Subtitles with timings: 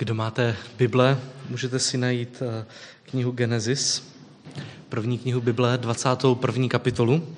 [0.00, 2.66] Kdo máte Bible, můžete si najít eh,
[3.02, 4.14] knihu Genesis,
[4.88, 6.68] první knihu Bible, 21.
[6.68, 7.36] kapitolu.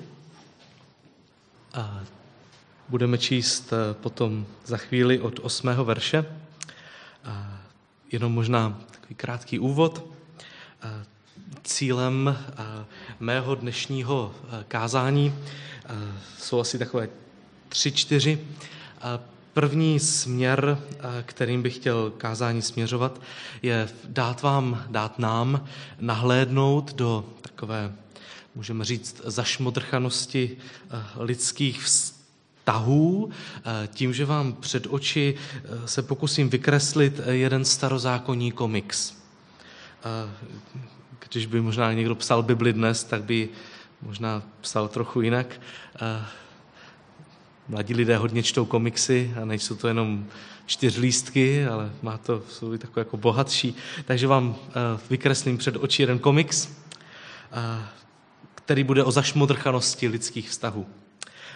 [1.73, 2.03] A
[2.89, 5.67] budeme číst eh, potom za chvíli od 8.
[5.67, 6.25] verše.
[7.23, 7.59] A
[8.11, 10.05] jenom možná takový krátký úvod.
[10.81, 10.87] A
[11.63, 12.37] cílem
[13.19, 14.35] mého dnešního
[14.67, 15.35] kázání
[16.37, 17.09] jsou asi takové
[17.69, 18.47] tři, čtyři.
[19.53, 20.77] První směr,
[21.25, 23.21] kterým bych chtěl kázání směřovat,
[23.61, 25.65] je dát vám, dát nám
[25.99, 27.93] nahlédnout do takové,
[28.55, 30.57] můžeme říct, zašmodrchanosti
[31.15, 33.29] lidských vztahů,
[33.87, 35.35] tím, že vám před oči
[35.85, 39.13] se pokusím vykreslit jeden starozákonní komiks.
[41.29, 43.49] Když by možná někdo psal Bibli dnes, tak by
[44.01, 45.59] možná psal trochu jinak.
[47.67, 50.25] Mladí lidé hodně čtou komiksy a nejsou to jenom
[50.65, 53.75] čtyřlístky, ale má to, jsou takové jako bohatší.
[54.05, 54.71] Takže vám eh,
[55.09, 56.69] vykreslím před oči jeden komiks,
[57.51, 57.85] eh,
[58.55, 60.87] který bude o zašmodrchanosti lidských vztahů.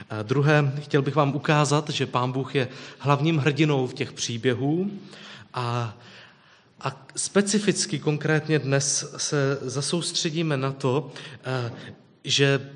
[0.10, 2.68] A druhé, chtěl bych vám ukázat, že Pán Bůh je
[3.00, 4.92] hlavním hrdinou v těch příběhů
[5.54, 5.98] a,
[6.82, 11.12] a specificky konkrétně dnes se zasoustředíme na to,
[11.44, 11.72] eh,
[12.24, 12.70] že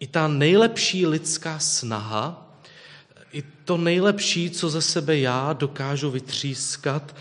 [0.00, 2.47] i ta nejlepší lidská snaha,
[3.32, 7.16] i to nejlepší, co ze sebe já dokážu vytřískat,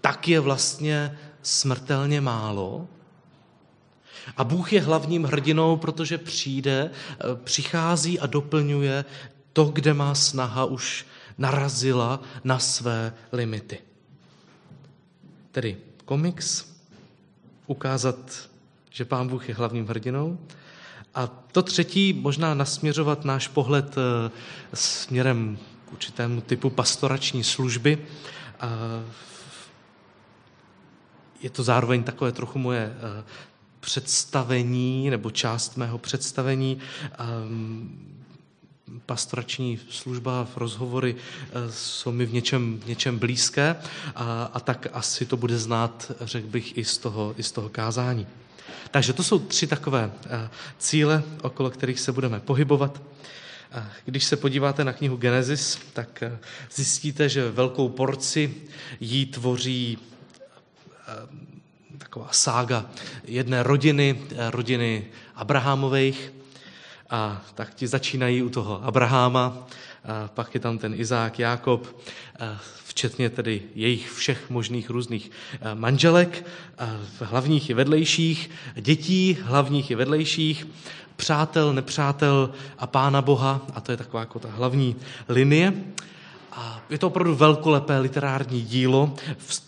[0.00, 2.88] tak je vlastně smrtelně málo.
[4.36, 6.90] A Bůh je hlavním hrdinou, protože přijde,
[7.44, 9.04] přichází a doplňuje
[9.52, 11.06] to, kde má snaha už
[11.38, 13.78] narazila na své limity.
[15.52, 16.64] Tedy komiks,
[17.66, 18.48] ukázat,
[18.90, 20.38] že Pán Bůh je hlavním hrdinou,
[21.16, 24.30] a to třetí, možná nasměřovat náš pohled eh,
[24.74, 27.98] směrem k určitému typu pastorační služby.
[31.40, 33.24] Je to zároveň takové trochu moje eh,
[33.80, 36.78] představení nebo část mého představení.
[37.18, 37.90] Ehm,
[39.06, 43.76] pastorační služba, v rozhovory eh, jsou mi v něčem, v něčem blízké
[44.14, 47.68] a, a tak asi to bude znát, řekl bych, i z toho, i z toho
[47.68, 48.26] kázání.
[48.90, 53.02] Takže to jsou tři takové eh, cíle, okolo kterých se budeme pohybovat.
[54.04, 56.38] Když se podíváte na knihu Genesis, tak eh,
[56.74, 58.54] zjistíte, že velkou porci
[59.00, 61.12] jí tvoří eh,
[61.98, 62.90] taková sága
[63.24, 66.32] jedné rodiny, rodiny Abrahamových.
[67.10, 69.66] A tak ti začínají u toho Abraháma,
[70.26, 71.96] pak je tam ten Izák, Jákob,
[72.84, 75.30] včetně tedy jejich všech možných různých
[75.74, 76.46] manželek,
[77.20, 80.66] hlavních i vedlejších, dětí, hlavních i vedlejších,
[81.16, 84.96] přátel, nepřátel a pána Boha, a to je taková jako ta hlavní
[85.28, 85.72] linie.
[86.52, 89.14] A je to opravdu velkolepé literární dílo.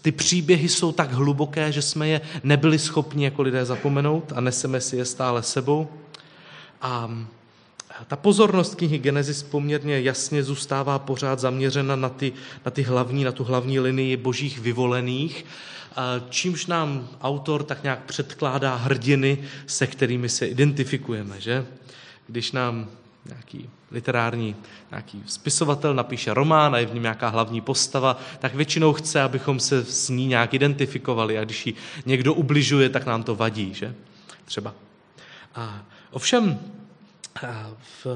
[0.02, 4.80] Ty příběhy jsou tak hluboké, že jsme je nebyli schopni jako lidé zapomenout a neseme
[4.80, 5.88] si je stále sebou.
[6.82, 7.10] A
[8.06, 12.32] ta pozornost knihy Genesis poměrně jasně zůstává pořád zaměřena na ty,
[12.64, 15.44] na ty hlavní, na tu hlavní linii božích vyvolených,
[16.30, 21.66] čímž nám autor tak nějak předkládá hrdiny, se kterými se identifikujeme, že?
[22.26, 22.88] Když nám
[23.24, 24.56] nějaký literární
[24.90, 29.60] nějaký spisovatel napíše román a je v něm nějaká hlavní postava, tak většinou chce, abychom
[29.60, 31.74] se s ní nějak identifikovali a když ji
[32.06, 33.94] někdo ubližuje, tak nám to vadí, že?
[34.44, 34.74] Třeba.
[35.54, 36.60] A ovšem
[38.04, 38.06] v,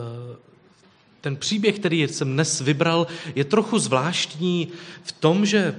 [1.20, 4.68] ten příběh, který jsem dnes vybral, je trochu zvláštní
[5.02, 5.74] v tom, že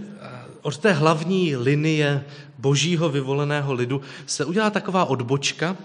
[0.61, 2.25] od té hlavní linie
[2.57, 5.77] božího vyvoleného lidu se udělá taková odbočka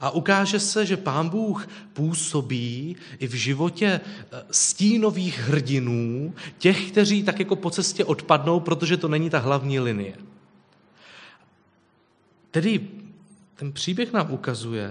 [0.00, 4.00] a ukáže se, že pán Bůh působí i v životě e,
[4.50, 10.16] stínových hrdinů, těch, kteří tak jako po cestě odpadnou, protože to není ta hlavní linie.
[12.50, 12.80] Tedy
[13.54, 14.90] ten příběh nám ukazuje,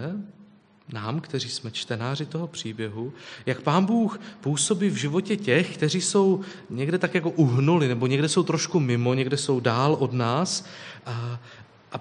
[0.93, 3.13] nám, kteří jsme čtenáři toho příběhu,
[3.45, 8.29] jak pán Bůh působí v životě těch, kteří jsou někde tak jako uhnuli, nebo někde
[8.29, 10.65] jsou trošku mimo, někde jsou dál od nás
[11.05, 11.39] a,
[11.91, 11.99] a,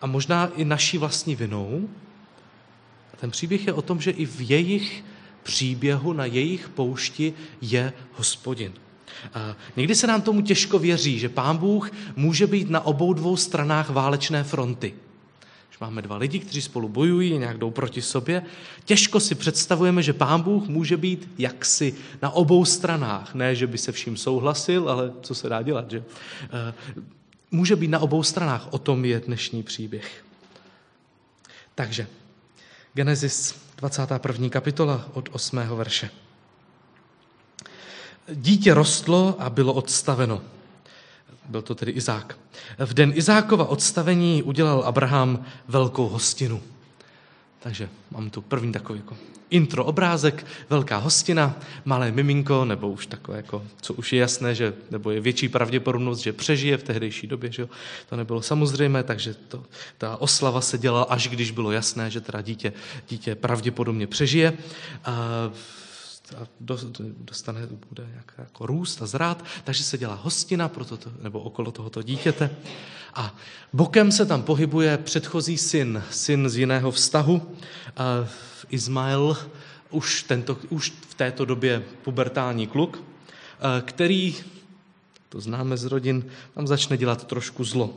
[0.00, 1.88] a možná i naší vlastní vinou.
[3.14, 5.04] A ten příběh je o tom, že i v jejich
[5.42, 8.72] příběhu, na jejich poušti je hospodin.
[9.34, 13.36] A někdy se nám tomu těžko věří, že pán Bůh může být na obou dvou
[13.36, 14.94] stranách válečné fronty–
[15.80, 18.42] máme dva lidi, kteří spolu bojují, nějak jdou proti sobě,
[18.84, 23.34] těžko si představujeme, že Pán Bůh může být jaksi na obou stranách.
[23.34, 26.04] Ne, že by se vším souhlasil, ale co se dá dělat, že?
[26.42, 26.74] Eh,
[27.50, 28.68] může být na obou stranách.
[28.70, 30.24] O tom je dnešní příběh.
[31.74, 32.06] Takže
[32.94, 34.48] Genesis 21.
[34.48, 35.76] kapitola od 8.
[35.76, 36.10] verše.
[38.34, 40.42] Dítě rostlo a bylo odstaveno.
[41.48, 42.38] Byl to tedy Izák.
[42.78, 46.62] V den Izákova odstavení udělal Abraham velkou hostinu.
[47.60, 49.16] Takže mám tu první takový jako
[49.50, 54.72] intro obrázek, velká hostina, malé miminko, nebo už takové, jako, co už je jasné, že,
[54.90, 57.68] nebo je větší pravděpodobnost, že přežije v tehdejší době, že jo?
[58.08, 59.64] to nebylo samozřejmé, takže to,
[59.98, 62.72] ta oslava se dělala, až když bylo jasné, že teda dítě,
[63.08, 64.52] dítě pravděpodobně přežije.
[65.04, 65.50] A,
[66.36, 66.46] a
[67.20, 71.72] dostane, bude nějak jako růst a zrát, takže se dělá hostina pro toto, nebo okolo
[71.72, 72.50] tohoto dítěte.
[73.14, 73.34] A
[73.72, 77.56] bokem se tam pohybuje předchozí syn, syn z jiného vztahu,
[78.68, 79.36] Izmael,
[79.90, 83.02] už, tento, už v této době pubertální kluk,
[83.84, 84.36] který,
[85.28, 87.94] to známe z rodin, tam začne dělat trošku zlo.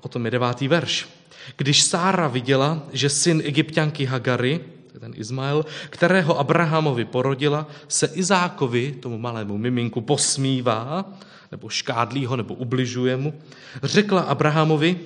[0.00, 1.08] O tom je devátý verš.
[1.56, 4.60] Když Sára viděla, že syn egyptianky Hagary,
[5.00, 11.04] ten Izmael, kterého Abrahamovi porodila, se Izákovi, tomu malému miminku, posmívá,
[11.52, 13.34] nebo škádlí ho, nebo ubližuje mu,
[13.82, 15.00] řekla Abrahamovi,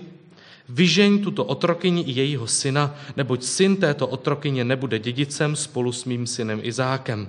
[0.68, 6.26] vyžeň tuto otrokyni i jejího syna, neboť syn této otrokyně nebude dědicem spolu s mým
[6.26, 7.28] synem Izákem.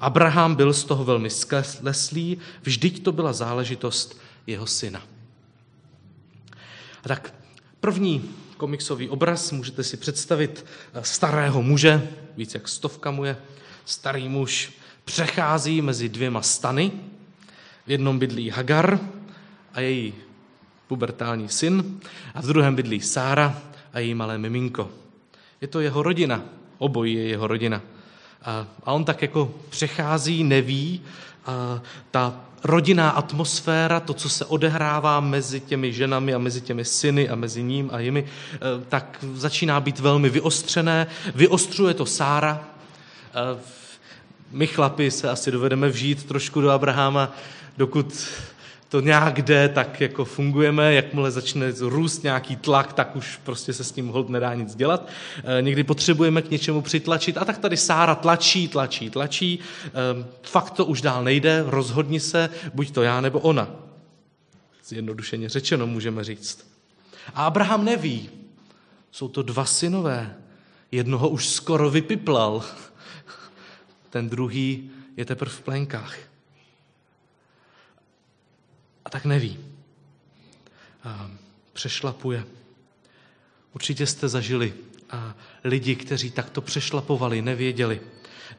[0.00, 5.02] Abraham byl z toho velmi skleslý, vždyť to byla záležitost jeho syna.
[7.04, 7.34] A tak
[7.80, 8.30] první
[8.62, 10.66] komiksový obraz můžete si představit
[11.02, 13.36] starého muže, víc jak stovka mu je,
[13.84, 14.72] starý muž
[15.04, 16.92] přechází mezi dvěma stany,
[17.86, 19.00] v jednom bydlí Hagar
[19.72, 20.14] a její
[20.88, 22.00] pubertální syn
[22.34, 23.58] a v druhém bydlí Sára
[23.92, 24.90] a její malé miminko.
[25.60, 26.42] Je to jeho rodina,
[26.78, 27.82] obojí je jeho rodina.
[28.42, 31.02] A, a on tak jako přechází, neví,
[31.46, 37.28] a ta rodinná atmosféra, to, co se odehrává mezi těmi ženami a mezi těmi syny
[37.28, 38.24] a mezi ním a jimi,
[38.54, 41.06] e, tak začíná být velmi vyostřené.
[41.34, 42.64] Vyostřuje to Sára.
[43.34, 43.60] E,
[44.50, 47.32] my chlapi se asi dovedeme vžít trošku do Abraháma,
[47.76, 48.28] dokud
[48.92, 53.84] to nějak jde, tak jako fungujeme, jakmile začne růst nějaký tlak, tak už prostě se
[53.84, 55.08] s tím hold nedá nic dělat.
[55.58, 59.58] E, někdy potřebujeme k něčemu přitlačit a tak tady Sára tlačí, tlačí, tlačí.
[59.86, 59.90] E,
[60.42, 63.70] fakt to už dál nejde, rozhodni se, buď to já nebo ona.
[64.84, 66.66] Zjednodušeně řečeno můžeme říct.
[67.34, 68.30] A Abraham neví.
[69.12, 70.36] Jsou to dva synové.
[70.90, 72.64] Jednoho už skoro vypiplal.
[74.10, 76.31] Ten druhý je teprve v plenkách
[79.12, 79.58] tak neví.
[81.04, 81.30] A
[81.72, 82.44] přešlapuje.
[83.74, 84.74] Určitě jste zažili
[85.10, 88.00] a lidi, kteří takto přešlapovali, nevěděli.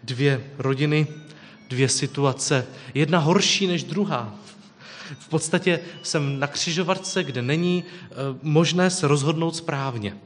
[0.03, 1.07] Dvě rodiny,
[1.69, 4.35] dvě situace, jedna horší než druhá.
[5.19, 10.17] V podstatě jsem na křižovatce, kde není e, možné se rozhodnout správně.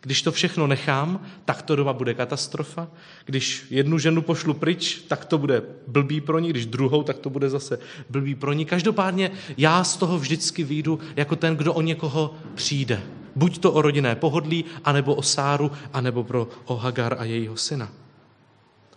[0.00, 2.88] Když to všechno nechám, tak to doma bude katastrofa.
[3.24, 7.30] Když jednu ženu pošlu pryč, tak to bude blbý pro ní, když druhou, tak to
[7.30, 7.78] bude zase
[8.10, 8.64] blbý pro ní.
[8.64, 13.02] Každopádně já z toho vždycky výjdu jako ten, kdo o někoho přijde.
[13.36, 17.88] Buď to o rodinné pohodlí, anebo o Sáru, anebo pro o Hagar a jejího syna.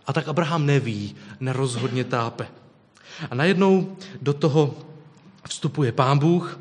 [0.07, 2.47] A tak Abraham neví, nerozhodně tápe.
[3.31, 4.75] A najednou do toho
[5.49, 6.59] vstupuje pán Bůh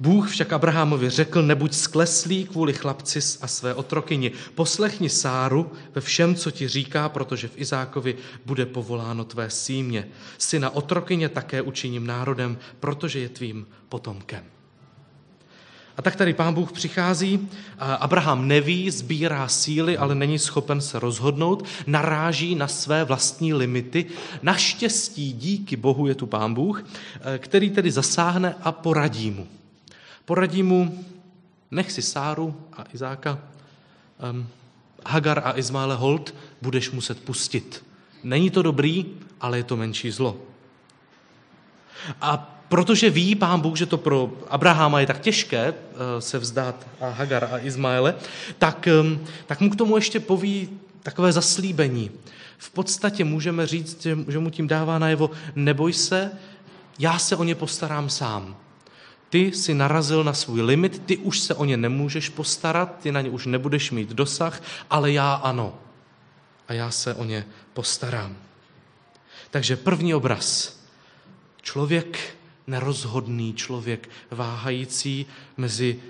[0.00, 4.32] Bůh však Abrahamovi řekl, nebuď skleslý kvůli chlapci a své otrokyni.
[4.54, 8.16] Poslechni Sáru ve všem, co ti říká, protože v Izákovi
[8.46, 10.08] bude povoláno tvé símě.
[10.38, 14.44] Syna otrokyně také učiním národem, protože je tvým potomkem.
[15.96, 17.48] A tak tady pán Bůh přichází,
[17.78, 24.06] Abraham neví, sbírá síly, ale není schopen se rozhodnout, naráží na své vlastní limity.
[24.42, 26.84] Naštěstí díky Bohu je tu pán Bůh,
[27.38, 29.46] který tedy zasáhne a poradí mu.
[30.26, 31.04] Poradí mu,
[31.70, 33.38] nech si Sáru a Izáka,
[34.30, 34.46] um,
[35.06, 37.84] Hagar a Izmaele Holt budeš muset pustit.
[38.22, 39.06] Není to dobrý,
[39.40, 40.36] ale je to menší zlo.
[42.20, 42.36] A
[42.68, 45.76] protože ví pán Bůh, že to pro Abraháma je tak těžké uh,
[46.18, 48.14] se vzdát a Hagar a Izmaele,
[48.58, 48.88] tak,
[49.46, 50.68] tak mu k tomu ještě poví
[51.02, 52.10] takové zaslíbení.
[52.58, 56.30] V podstatě můžeme říct, že mu tím dává najevo, neboj se,
[56.98, 58.56] já se o ně postarám sám.
[59.36, 63.20] Ty si narazil na svůj limit, ty už se o ně nemůžeš postarat, ty na
[63.20, 65.78] ně už nebudeš mít dosah, ale já ano.
[66.68, 68.36] A já se o ně postarám.
[69.50, 70.76] Takže první obraz.
[71.62, 75.26] Člověk nerozhodný, člověk váhající
[75.56, 76.00] mezi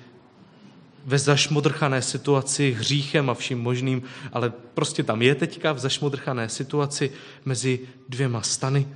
[1.05, 4.03] ve zašmodrchané situaci hříchem a vším možným,
[4.33, 7.11] ale prostě tam je teďka v zašmodrchané situaci
[7.45, 8.89] mezi dvěma stany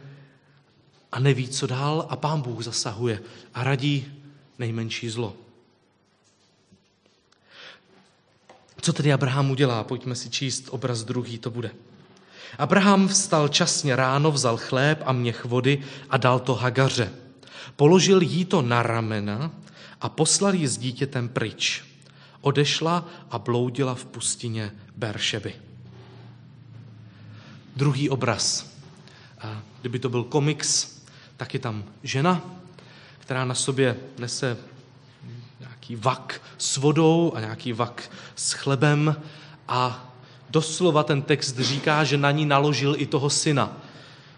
[1.13, 3.23] a neví, co dál a pán Bůh zasahuje
[3.55, 4.20] a radí
[4.61, 5.37] nejmenší zlo.
[8.81, 9.85] Co tedy Abraham udělá?
[9.85, 11.71] Pojďme si číst obraz druhý, to bude.
[12.59, 17.13] Abraham vstal časně ráno, vzal chléb a měch vody a dal to Hagaře.
[17.77, 19.51] Položil jí to na ramena
[20.01, 21.85] a poslal ji s dítětem pryč.
[22.41, 25.55] Odešla a bloudila v pustině Beršeby.
[27.77, 28.77] Druhý obraz.
[29.81, 31.01] Kdyby to byl komiks,
[31.37, 32.60] tak je tam žena,
[33.31, 34.57] která na sobě nese
[35.61, 39.17] nějaký vak s vodou a nějaký vak s chlebem
[39.69, 40.11] a
[40.49, 43.77] doslova ten text říká, že na ní naložil i toho syna,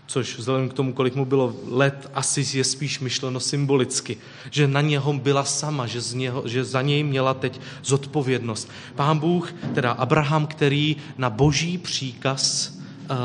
[0.06, 4.16] což vzhledem k tomu, kolik mu bylo let, asi je spíš myšleno symbolicky,
[4.50, 8.70] že na něho byla sama, že, z něho, že za něj měla teď zodpovědnost.
[8.94, 12.72] Pán Bůh, teda Abraham, který na boží příkaz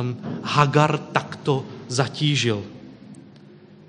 [0.01, 2.63] um, Hagar takto zatížil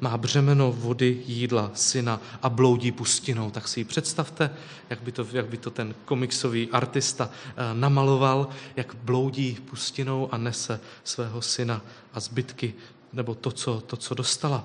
[0.00, 3.50] má břemeno vody, jídla, syna a bloudí pustinou.
[3.50, 4.50] Tak si ji představte,
[4.90, 10.36] jak by to, jak by to ten komiksový artista eh, namaloval, jak bloudí pustinou a
[10.36, 11.82] nese svého syna
[12.14, 12.74] a zbytky,
[13.12, 14.64] nebo to, co, to, co dostala.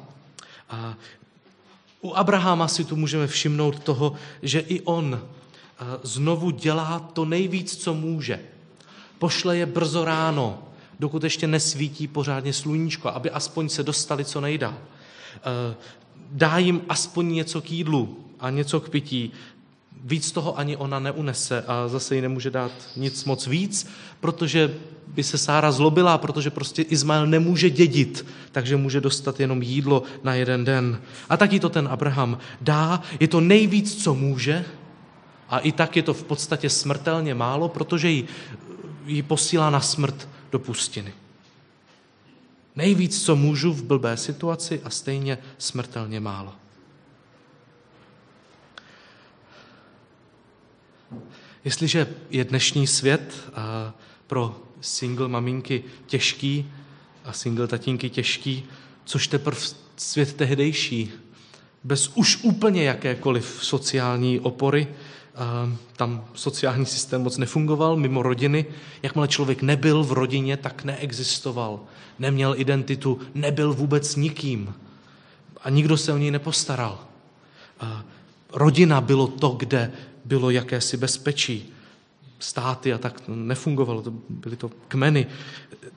[0.70, 0.96] A
[2.02, 7.78] u Abrahama si tu můžeme všimnout toho, že i on eh, znovu dělá to nejvíc,
[7.78, 8.40] co může.
[9.20, 10.64] Pošle je brzo ráno,
[11.00, 14.78] dokud ještě nesvítí pořádně sluníčko, aby aspoň se dostali co nejdál.
[15.38, 15.76] Eh,
[16.32, 19.32] dá jim aspoň něco k jídlu a něco k pití.
[20.04, 23.88] Víc toho ani ona neunese a zase jí nemůže dát nic moc víc,
[24.20, 24.74] protože
[25.08, 30.34] by se Sára zlobila, protože prostě Izmael nemůže dědit, takže může dostat jenom jídlo na
[30.34, 31.02] jeden den.
[31.30, 34.66] A taky to ten Abraham dá, je to nejvíc, co může,
[35.50, 38.28] a i tak je to v podstatě smrtelně málo, protože ji,
[39.06, 41.14] ji posílá na smrt do pustiny.
[42.76, 46.54] Nejvíc, co můžu v blbé situaci a stejně smrtelně málo.
[51.66, 53.52] Jestliže je dnešní svět
[54.28, 56.72] pro single maminky těžký
[57.26, 58.66] a single tatínky těžký,
[59.06, 59.62] což teprve
[59.96, 61.12] svět tehdejší,
[61.84, 64.88] bez už úplně jakékoliv sociální opory,
[65.96, 68.66] tam sociální systém moc nefungoval, mimo rodiny.
[69.04, 71.80] Jakmile člověk nebyl v rodině, tak neexistoval.
[72.20, 74.74] Neměl identitu, nebyl vůbec nikým.
[75.64, 77.00] A nikdo se o něj nepostaral.
[78.54, 79.92] Rodina bylo to, kde
[80.26, 81.74] bylo jakési bezpečí.
[82.40, 85.28] Státy a tak nefungovalo, byly to kmeny.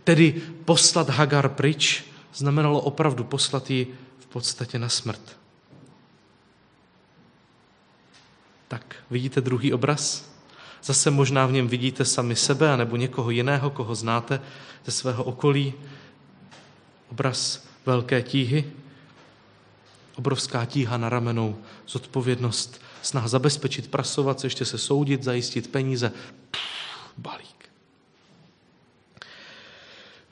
[0.05, 5.37] Tedy poslat Hagar pryč znamenalo opravdu poslat ji v podstatě na smrt.
[8.69, 10.31] Tak vidíte druhý obraz?
[10.83, 14.41] Zase možná v něm vidíte sami sebe nebo někoho jiného, koho znáte
[14.85, 15.75] ze svého okolí.
[17.11, 18.65] Obraz velké tíhy,
[20.15, 21.59] obrovská tíha na ramenou,
[21.89, 26.13] zodpovědnost, snaha zabezpečit, prasovat ještě se soudit, zajistit peníze.
[27.19, 27.71] Balík.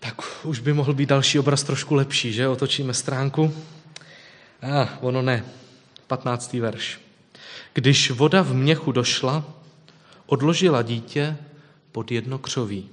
[0.00, 2.48] Tak už by mohl být další obraz trošku lepší, že?
[2.48, 3.54] Otočíme stránku.
[4.62, 5.44] A, ah, ono ne.
[6.06, 6.52] 15.
[6.52, 7.03] verš.
[7.74, 9.44] Když voda v měchu došla,
[10.26, 11.36] odložila dítě
[11.92, 12.88] pod jedno křoví.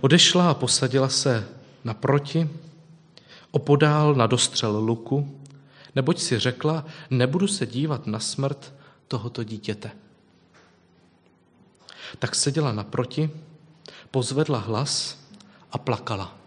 [0.00, 1.48] Odešla a posadila se
[1.84, 2.50] naproti,
[3.50, 5.40] opodál na dostřel luku,
[5.94, 8.74] neboť si řekla, nebudu se dívat na smrt
[9.08, 9.90] tohoto dítěte.
[12.18, 13.30] Tak seděla naproti,
[14.10, 15.18] pozvedla hlas
[15.72, 16.45] a plakala.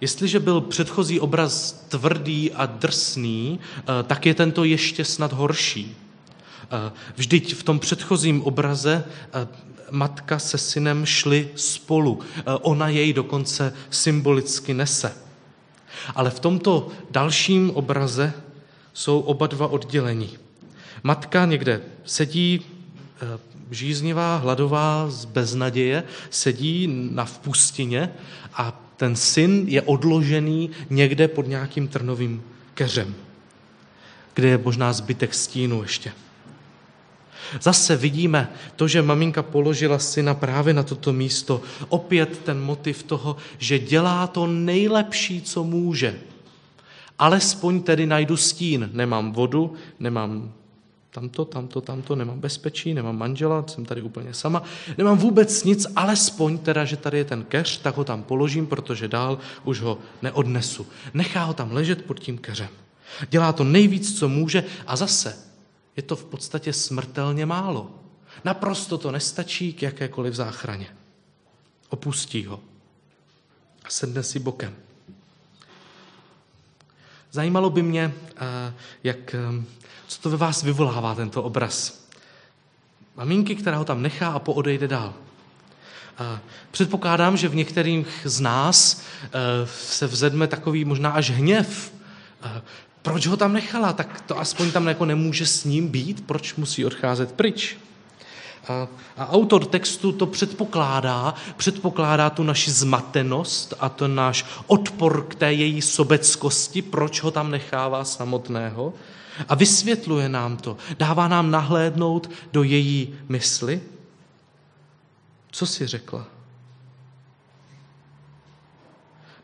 [0.00, 5.96] Jestliže byl předchozí obraz tvrdý a drsný, eh, tak je tento ještě snad horší.
[6.70, 9.48] Eh, vždyť v tom předchozím obraze eh,
[9.90, 12.20] matka se synem šli spolu.
[12.62, 15.14] Ona jej dokonce symbolicky nese.
[16.14, 18.32] Ale v tomto dalším obraze
[18.92, 20.38] jsou oba dva oddělení.
[21.02, 22.60] Matka někde sedí
[23.70, 28.12] žíznivá, hladová, z beznaděje, sedí na v pustině
[28.54, 32.42] a ten syn je odložený někde pod nějakým trnovým
[32.74, 33.14] keřem,
[34.34, 36.12] kde je možná zbytek stínu ještě.
[37.60, 41.62] Zase vidíme to, že maminka položila syna právě na toto místo.
[41.88, 46.14] Opět ten motiv toho, že dělá to nejlepší, co může.
[47.18, 48.90] Alespoň tedy najdu stín.
[48.92, 50.52] Nemám vodu, nemám
[51.16, 54.62] tamto, tamto, tamto, nemám bezpečí, nemám manžela, jsem tady úplně sama,
[54.98, 59.08] nemám vůbec nic, alespoň teda, že tady je ten keř, tak ho tam položím, protože
[59.08, 60.86] dál už ho neodnesu.
[61.14, 62.68] Nechá ho tam ležet pod tím keřem.
[63.28, 65.36] Dělá to nejvíc, co může a zase
[65.96, 67.90] je to v podstatě smrtelně málo.
[68.44, 70.86] Naprosto to nestačí k jakékoliv záchraně.
[71.88, 72.60] Opustí ho
[73.84, 74.85] a sedne si bokem.
[77.36, 78.74] Zajímalo by mě, eh,
[79.04, 79.64] jak eh,
[80.06, 82.06] co to ve vás vyvolává, tento obraz?
[83.16, 85.14] Maminky, která ho tam nechá a poodejde dál.
[86.70, 89.02] Předpokládám, že v některých z nás
[89.64, 91.92] se vzedme takový možná až hněv.
[93.02, 93.92] Proč ho tam nechala?
[93.92, 96.26] Tak to aspoň tam jako nemůže s ním být?
[96.26, 97.76] Proč musí odcházet pryč?
[98.68, 105.34] A, a autor textu to předpokládá, předpokládá tu naši zmatenost a ten náš odpor k
[105.34, 108.94] té její sobeckosti, proč ho tam nechává samotného.
[109.48, 113.80] A vysvětluje nám to, dává nám nahlédnout do její mysli.
[115.50, 116.26] Co si řekla?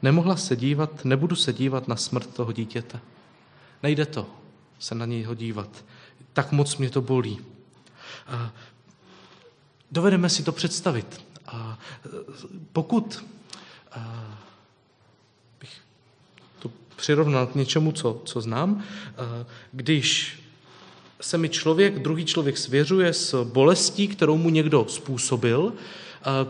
[0.02, 3.00] Nemohla se dívat, nebudu se dívat na smrt toho dítěte.
[3.82, 4.26] Nejde to
[4.78, 5.84] se na něj dívat.
[6.32, 7.38] Tak moc mě to bolí.
[8.26, 8.52] A
[9.92, 11.20] dovedeme si to představit.
[11.46, 11.78] A
[12.72, 13.24] pokud
[13.92, 14.38] a,
[15.60, 15.70] bych
[16.58, 18.82] to přirovnal k něčemu, co, co znám,
[19.16, 20.38] a, když
[21.20, 25.72] se mi člověk, druhý člověk svěřuje s bolestí, kterou mu někdo způsobil,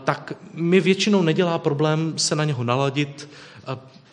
[0.03, 3.29] tak mi většinou nedělá problém se na něho naladit,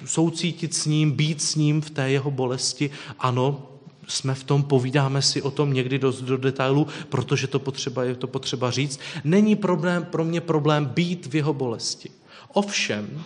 [0.05, 2.91] soucítit s ním, být s ním v té jeho bolesti.
[3.19, 3.70] Ano,
[4.09, 8.15] jsme v tom, povídáme si o tom někdy dost do detailu, protože to potřeba, je
[8.15, 9.01] to potřeba říct.
[9.25, 12.11] Není problém, pro mě problém být v jeho bolesti.
[12.53, 13.23] Ovšem,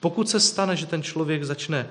[0.00, 1.86] pokud se stane, že ten člověk začne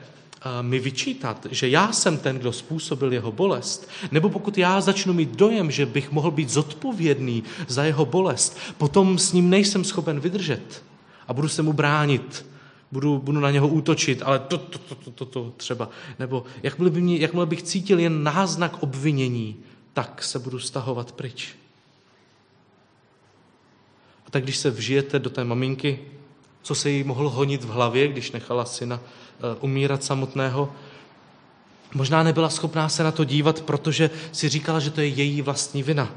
[0.62, 5.36] mi vyčítat, že já jsem ten, kdo způsobil jeho bolest, nebo pokud já začnu mít
[5.36, 10.84] dojem, že bych mohl být zodpovědný za jeho bolest, potom s ním nejsem schopen vydržet
[11.28, 12.46] a budu se mu bránit,
[12.92, 15.90] budu, budu na něho útočit, ale to, to, to, to, to, to třeba.
[16.20, 19.56] Nebo jakmile, by mě, jakmile bych cítil jen náznak obvinění,
[19.94, 21.56] tak se budu stahovat pryč.
[24.28, 26.00] A tak když se vžijete do té maminky,
[26.62, 30.74] co se jí mohlo honit v hlavě, když nechala syna eh, umírat samotného,
[31.94, 35.84] možná nebyla schopná se na to dívat, protože si říkala, že to je její vlastní
[35.84, 36.12] vina.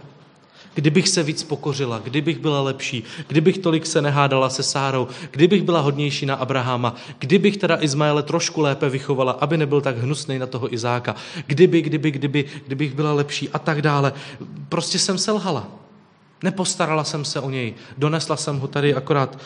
[0.74, 5.80] Kdybych se víc pokořila, kdybych byla lepší, kdybych tolik se nehádala se Sárou, kdybych byla
[5.80, 10.74] hodnější na Abrahama, kdybych teda Izmaele trošku lépe vychovala, aby nebyl tak hnusný na toho
[10.74, 11.14] Izáka,
[11.46, 14.12] kdyby, kdyby, kdyby, kdybych byla lepší a tak dále.
[14.68, 15.68] Prostě jsem selhala.
[16.42, 17.74] Nepostarala jsem se o něj.
[17.98, 19.38] Donesla jsem ho tady akorát e,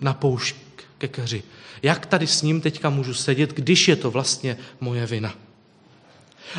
[0.00, 0.56] na poušť
[0.98, 1.42] ke keři.
[1.82, 5.34] Jak tady s ním teďka můžu sedět, když je to vlastně moje vina?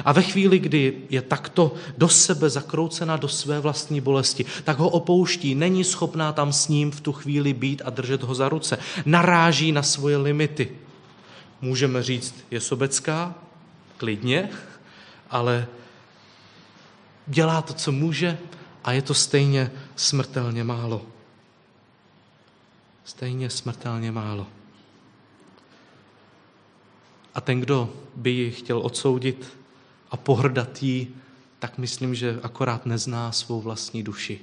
[0.06, 4.89] A ve chvíli, kdy je takto do sebe zakroucená do své vlastní bolesti, tak ho
[4.89, 8.78] opouští, není schopná tam s ním v tu chvíli být a držet ho za ruce.
[9.06, 10.71] Naráží na svoje limity.
[11.62, 13.36] Můžeme říct, je sobecká,
[13.97, 14.49] klidně,
[15.30, 15.67] ale
[17.28, 18.38] dělá to, co může
[18.84, 21.02] a je to stejně smrtelně málo.
[23.06, 24.47] Stejně smrtelně málo.
[27.36, 29.58] A ten, kdo by ji chtěl odsoudit,
[30.12, 31.08] a pohrdat jí,
[31.60, 34.39] tak myslím, že akorát nezná svou vlastní duši.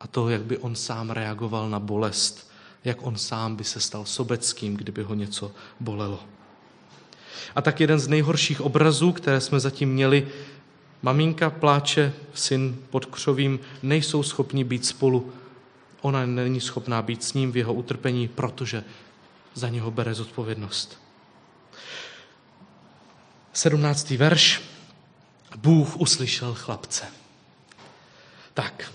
[0.00, 2.50] A to, jak by on sám reagoval na bolest,
[2.84, 6.20] jak on sám by se stal sobeckým, kdyby ho něco bolelo.
[7.54, 10.28] A tak jeden z nejhorších obrazů, které jsme zatím měli,
[11.02, 15.32] maminka pláče, syn pod křovím, nejsou schopni být spolu.
[16.00, 18.84] Ona není schopná být s ním v jeho utrpení, protože
[19.54, 20.98] za něho bere zodpovědnost.
[23.58, 24.10] 17.
[24.10, 24.62] verš.
[25.56, 27.04] Bůh uslyšel chlapce.
[28.54, 28.92] Tak,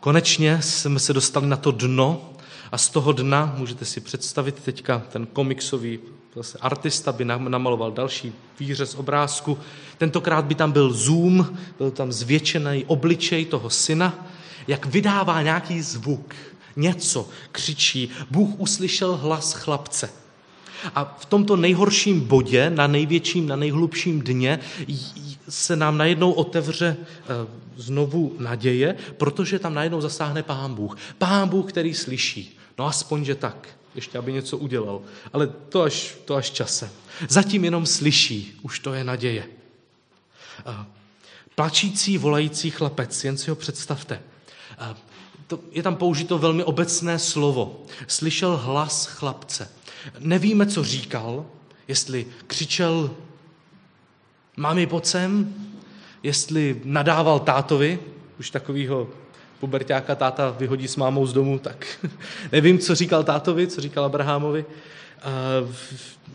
[0.00, 2.32] konečně jsme se dostali na to dno
[2.72, 5.98] a z toho dna, můžete si představit teďka ten komiksový
[6.36, 9.58] zase artista by namaloval další výřez obrázku.
[9.98, 14.26] Tentokrát by tam byl zoom, byl tam zvětšený obličej toho syna,
[14.66, 16.34] jak vydává nějaký zvuk,
[16.76, 18.10] něco, křičí.
[18.30, 20.19] Bůh uslyšel hlas chlapce.
[20.94, 24.60] A v tomto nejhorším bodě, na největším, na nejhlubším dně,
[25.48, 27.26] se nám najednou otevře eh,
[27.76, 30.96] znovu naděje, protože tam najednou zasáhne Pán Bůh.
[31.18, 32.58] Pán Bůh, který slyší.
[32.78, 33.68] No aspoň, že tak.
[33.94, 35.00] Ještě, aby něco udělal.
[35.32, 36.90] Ale to až, to až časem.
[37.28, 38.58] Zatím jenom slyší.
[38.62, 39.46] Už to je naděje.
[40.66, 40.86] Eh,
[41.54, 44.20] plačící, volající chlapec, jen si ho představte.
[44.78, 44.94] Eh,
[45.46, 47.82] to, je tam použito velmi obecné slovo.
[48.06, 49.70] Slyšel hlas chlapce.
[50.18, 51.46] Nevíme, co říkal,
[51.88, 53.10] jestli křičel
[54.56, 55.54] mami pod sem,
[56.22, 57.98] jestli nadával tátovi,
[58.40, 59.08] už takovýho
[59.60, 61.86] pubertáka táta vyhodí s mámou z domu, tak
[62.52, 64.64] nevím, co říkal tátovi, co říkal Abrahamovi.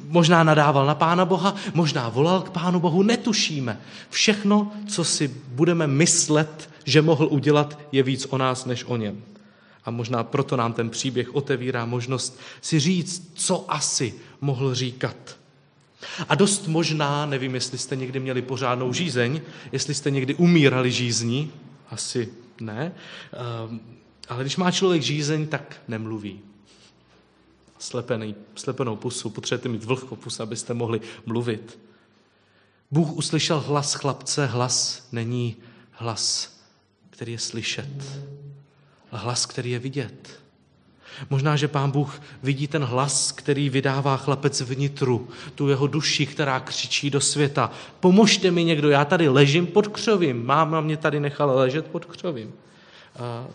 [0.08, 3.82] Možná nadával na Pána Boha, možná volal k Pánu Bohu, netušíme.
[4.10, 9.24] Všechno, co si budeme myslet, že mohl udělat, je víc o nás než o něm.
[9.86, 15.38] A možná proto nám ten příběh otevírá možnost si říct, co asi mohl říkat.
[16.30, 21.52] A dost možná, nevím, jestli jste někdy měli pořádnou žízeň, jestli jste někdy umírali žízní,
[21.90, 22.30] asi
[22.62, 22.92] ne,
[23.34, 23.80] ehm,
[24.30, 26.40] Ale když má člověk žízeň, tak nemluví.
[27.80, 31.80] Slepený, slepenou pusu, potřebujete mít vlhkou pusu, abyste mohli mluvit.
[32.92, 35.56] Bůh uslyšel hlas chlapce, hlas není
[35.92, 36.58] hlas,
[37.10, 38.04] který je slyšet,
[39.16, 40.40] hlas, který je vidět.
[41.30, 46.60] Možná, že pán Bůh vidí ten hlas, který vydává chlapec vnitru, tu jeho duši, která
[46.60, 47.72] křičí do světa.
[48.00, 50.46] Pomožte mi někdo, já tady ležím pod křovím.
[50.46, 52.54] Máma mě tady nechala ležet pod křovím.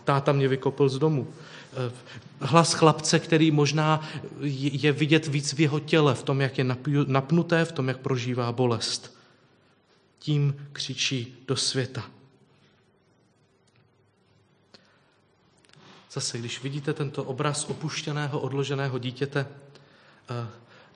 [0.03, 1.27] Táta mě vykopl z domu.
[1.73, 1.91] E,
[2.39, 4.07] hlas chlapce, který možná
[4.41, 6.65] je vidět víc v jeho těle, v tom, jak je
[7.07, 9.17] napnuté, v tom, jak prožívá bolest.
[10.19, 12.03] Tím křičí do světa.
[16.11, 19.45] Zase, když vidíte tento obraz opuštěného, odloženého dítěte,
[20.29, 20.47] eh,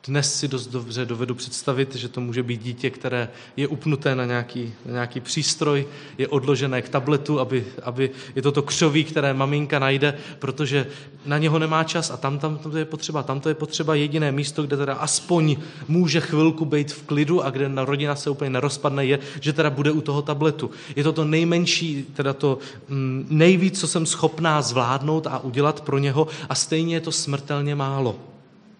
[0.07, 4.25] dnes si dost dobře dovedu představit, že to může být dítě, které je upnuté na
[4.25, 5.87] nějaký, na nějaký přístroj,
[6.17, 10.87] je odložené k tabletu, aby, aby je to to křoví, které maminka najde, protože
[11.25, 13.23] na něho nemá čas a tam, tam, tam to je potřeba.
[13.23, 17.49] Tam to je potřeba jediné místo, kde teda aspoň může chvilku být v klidu a
[17.49, 20.71] kde na rodina se úplně nerozpadne, je, že teda bude u toho tabletu.
[20.95, 25.97] Je to to nejmenší, teda to mm, nejvíc, co jsem schopná zvládnout a udělat pro
[25.97, 28.34] něho a stejně je to smrtelně málo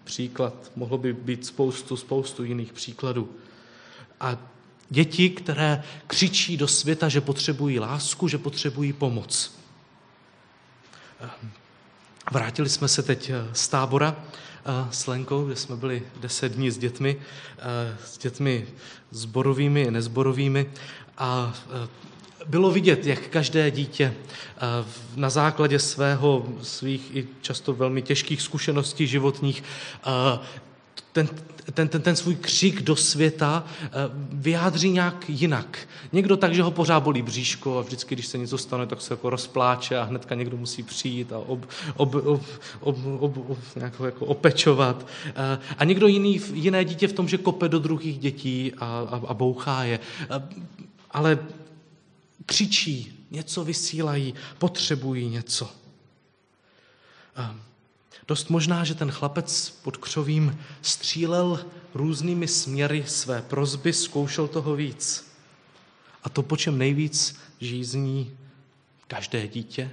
[0.06, 0.72] příklad.
[0.76, 3.28] Mohlo by být spoustu, spoustu jiných příkladů.
[4.20, 4.38] A
[4.90, 9.54] děti, které křičí do světa, že potřebují lásku, že potřebují pomoc.
[12.32, 16.78] Vrátili jsme se teď z tábora eh, s Lenkou, kde jsme byli deset dní s
[16.78, 17.16] dětmi,
[17.58, 18.66] eh, s dětmi
[19.10, 20.70] zborovými i nezborovými
[21.18, 21.88] a eh,
[22.48, 24.60] bylo vidět, jak každé dítě eh,
[25.16, 29.64] na základě svého, svých i často velmi těžkých zkušeností životních
[30.06, 30.38] eh,
[31.12, 31.28] ten,
[31.74, 33.88] ten, ten, ten svůj křik do světa eh,
[34.32, 35.78] vyjádří nějak jinak.
[36.12, 39.12] Někdo tak, že ho pořád bolí bříško a vždycky, když se něco stane, tak se
[39.12, 42.42] jako rozpláče a hnedka někdo musí přijít a ob, ob, ob,
[42.80, 45.06] ob, ob, ob, nějak jako opečovat.
[45.78, 49.34] A někdo jiný, jiné dítě v tom, že kope do druhých dětí a, a, a
[49.34, 50.00] bouchá je.
[51.10, 51.38] Ale
[52.46, 55.72] křičí, něco vysílají, potřebují něco.
[58.28, 65.32] Dost možná, že ten chlapec pod křovím střílel různými směry své prozby, zkoušel toho víc.
[66.22, 68.36] A to, po čem nejvíc žízní
[69.08, 69.90] každé dítě,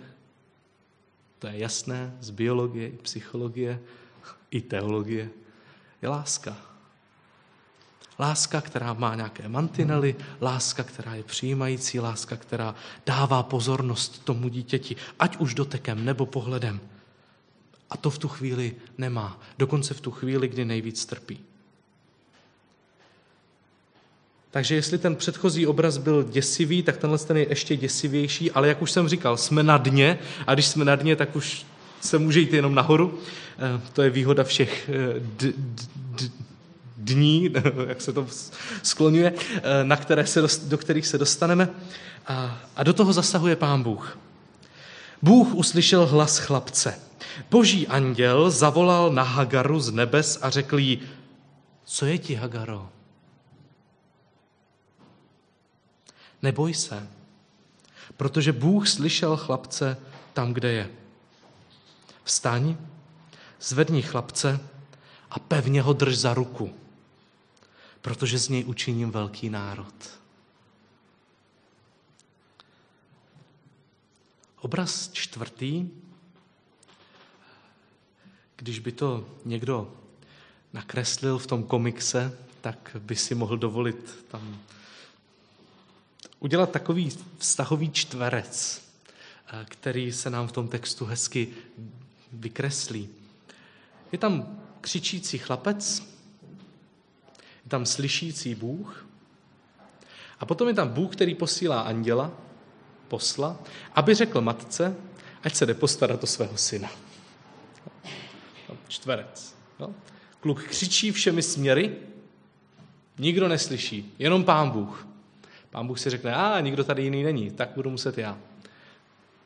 [1.39, 3.79] to je jasné z biologie, psychologie,
[4.51, 5.29] i teologie,
[6.01, 6.72] je láska.
[8.19, 14.95] Láska, která má nějaké mantinely, láska, která je přijímající, láska, která dává pozornost tomu dítěti,
[15.19, 16.79] ať už dotekem nebo pohledem.
[17.89, 19.41] A to v tu chvíli nemá.
[19.57, 21.39] Dokonce v tu chvíli, kdy nejvíc trpí.
[24.51, 28.81] Takže jestli ten předchozí obraz byl děsivý, tak tenhle ten je ještě děsivější, ale jak
[28.81, 31.65] už jsem říkal, jsme na dně a když jsme na dně, tak už
[32.01, 33.19] se může jít jenom nahoru.
[33.57, 35.53] Eh, to je výhoda všech eh,
[37.03, 37.49] dní,
[37.87, 38.27] jak se to
[38.83, 41.69] skloňuje, eh, na které se, do kterých se dostaneme.
[42.27, 44.17] A, a do toho zasahuje pán Bůh.
[45.21, 46.99] Bůh uslyšel hlas chlapce.
[47.49, 51.01] Boží anděl zavolal na Hagaru z nebes a řekl jí,
[51.85, 52.89] co je ti, Hagaro?
[56.41, 57.07] Neboj se,
[58.17, 59.97] protože Bůh slyšel chlapce
[60.33, 60.89] tam, kde je.
[62.23, 62.75] Vstaň,
[63.61, 64.59] zvedni chlapce
[65.31, 66.82] a pevně ho drž za ruku
[68.03, 70.19] protože z něj učiním velký národ.
[74.59, 75.89] Obraz čtvrtý,
[78.55, 79.93] když by to někdo
[80.73, 84.61] nakreslil v tom komikse, tak by si mohl dovolit tam
[86.39, 88.83] udělat takový vztahový čtverec,
[89.65, 91.53] který se nám v tom textu hezky
[92.31, 93.09] vykreslí.
[94.11, 96.12] Je tam křičící chlapec,
[97.73, 99.07] tam slyšící Bůh
[100.39, 102.31] a potom je tam Bůh, který posílá anděla,
[103.07, 103.57] posla,
[103.95, 104.95] aby řekl matce,
[105.43, 106.89] ať se jde postarat o svého syna.
[108.87, 109.55] Čtverec.
[109.79, 109.95] No.
[110.39, 111.95] Kluk křičí všemi směry,
[113.17, 115.07] nikdo neslyší, jenom pán Bůh.
[115.69, 118.37] Pán Bůh si řekne, a nikdo tady jiný není, tak budu muset já.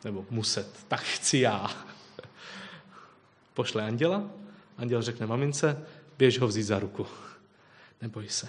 [0.03, 1.71] Nebo muset, tak chci já.
[3.53, 4.23] Pošle anděla,
[4.77, 5.85] anděl řekne mamince,
[6.17, 7.07] běž ho vzít za ruku
[8.01, 8.47] neboj se.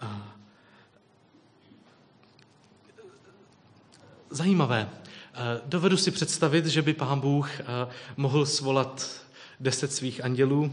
[0.00, 0.36] A
[4.30, 4.90] zajímavé.
[5.64, 7.50] Dovedu si představit, že by pán Bůh
[8.16, 9.25] mohl svolat
[9.60, 10.72] deset svých andělů,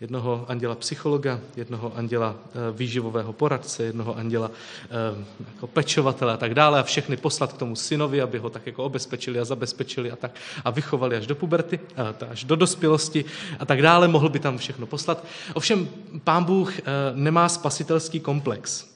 [0.00, 6.54] jednoho anděla psychologa, jednoho anděla eh, výživového poradce, jednoho anděla eh, jako pečovatele a tak
[6.54, 10.16] dále a všechny poslat k tomu synovi, aby ho tak jako obezpečili a zabezpečili a
[10.16, 10.30] tak
[10.64, 11.80] a vychovali až do puberty,
[12.28, 13.24] až do dospělosti
[13.58, 15.24] a tak dále, mohl by tam všechno poslat.
[15.54, 15.88] Ovšem
[16.24, 16.72] pán Bůh
[17.14, 18.94] nemá spasitelský komplex.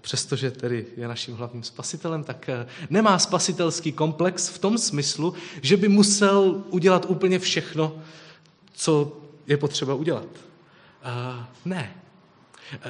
[0.00, 2.50] Přestože tedy je naším hlavním spasitelem, tak
[2.90, 7.92] nemá spasitelský komplex v tom smyslu, že by musel udělat úplně všechno,
[8.78, 10.26] co je potřeba udělat.
[10.26, 11.94] Uh, ne.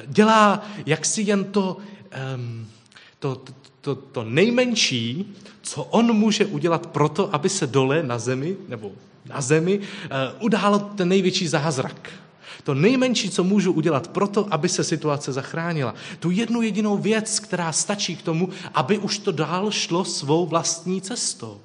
[0.05, 1.77] Dělá jaksi jen to,
[2.35, 2.67] um,
[3.19, 8.57] to, to, to, to nejmenší, co on může udělat proto, aby se dole na zemi,
[8.67, 8.91] nebo
[9.25, 9.85] na zemi, uh,
[10.39, 12.09] udál ten největší zázrak.
[12.63, 15.95] To nejmenší, co můžu udělat proto, aby se situace zachránila.
[16.19, 21.01] Tu jednu jedinou věc, která stačí k tomu, aby už to dál šlo svou vlastní
[21.01, 21.61] cestou.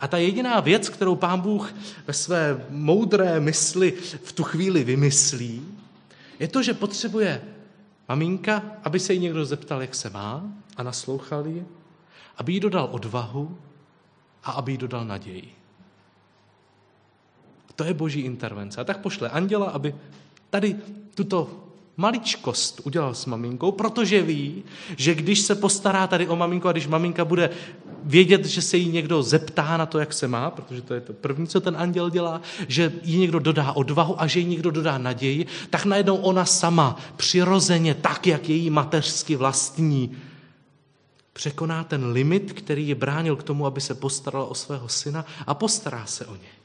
[0.00, 1.74] A ta jediná věc, kterou pán Bůh
[2.06, 3.92] ve své moudré mysli
[4.24, 5.78] v tu chvíli vymyslí,
[6.38, 7.42] je to, že potřebuje
[8.08, 11.64] maminka, aby se jí někdo zeptal, jak se má a naslouchal jí,
[12.36, 13.58] aby jí dodal odvahu
[14.44, 15.54] a aby jí dodal naději.
[17.76, 18.80] To je boží intervence.
[18.80, 19.94] A tak pošle anděla, aby
[20.50, 20.76] tady
[21.14, 21.67] tuto
[21.98, 24.64] maličkost udělal s maminkou, protože ví,
[24.96, 27.50] že když se postará tady o maminku a když maminka bude
[28.04, 31.12] vědět, že se jí někdo zeptá na to, jak se má, protože to je to
[31.12, 34.98] první, co ten anděl dělá, že jí někdo dodá odvahu a že jí někdo dodá
[34.98, 40.16] naději, tak najednou ona sama přirozeně, tak, jak její mateřsky vlastní,
[41.32, 45.54] překoná ten limit, který je bránil k tomu, aby se postarala o svého syna a
[45.54, 46.57] postará se o něj.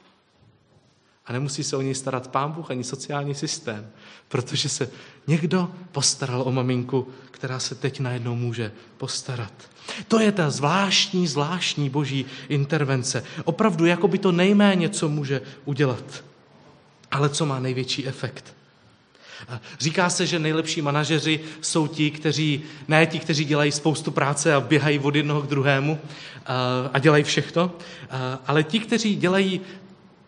[1.26, 3.90] A nemusí se o něj starat pán Bůh ani sociální systém,
[4.28, 4.90] protože se
[5.28, 9.54] někdo postaral o maminku, která se teď najednou může postarat.
[10.08, 13.24] To je ta zvláštní, zvláštní boží intervence.
[13.44, 16.24] Opravdu jako by to nejméně, co může udělat.
[17.12, 18.56] Ale co má největší efekt?
[19.80, 24.60] Říká se, že nejlepší manažeři jsou ti, kteří, ne ti, kteří dělají spoustu práce a
[24.62, 26.00] běhají od jednoho k druhému
[26.94, 27.72] a dělají všechno,
[28.48, 29.62] ale ti, kteří dělají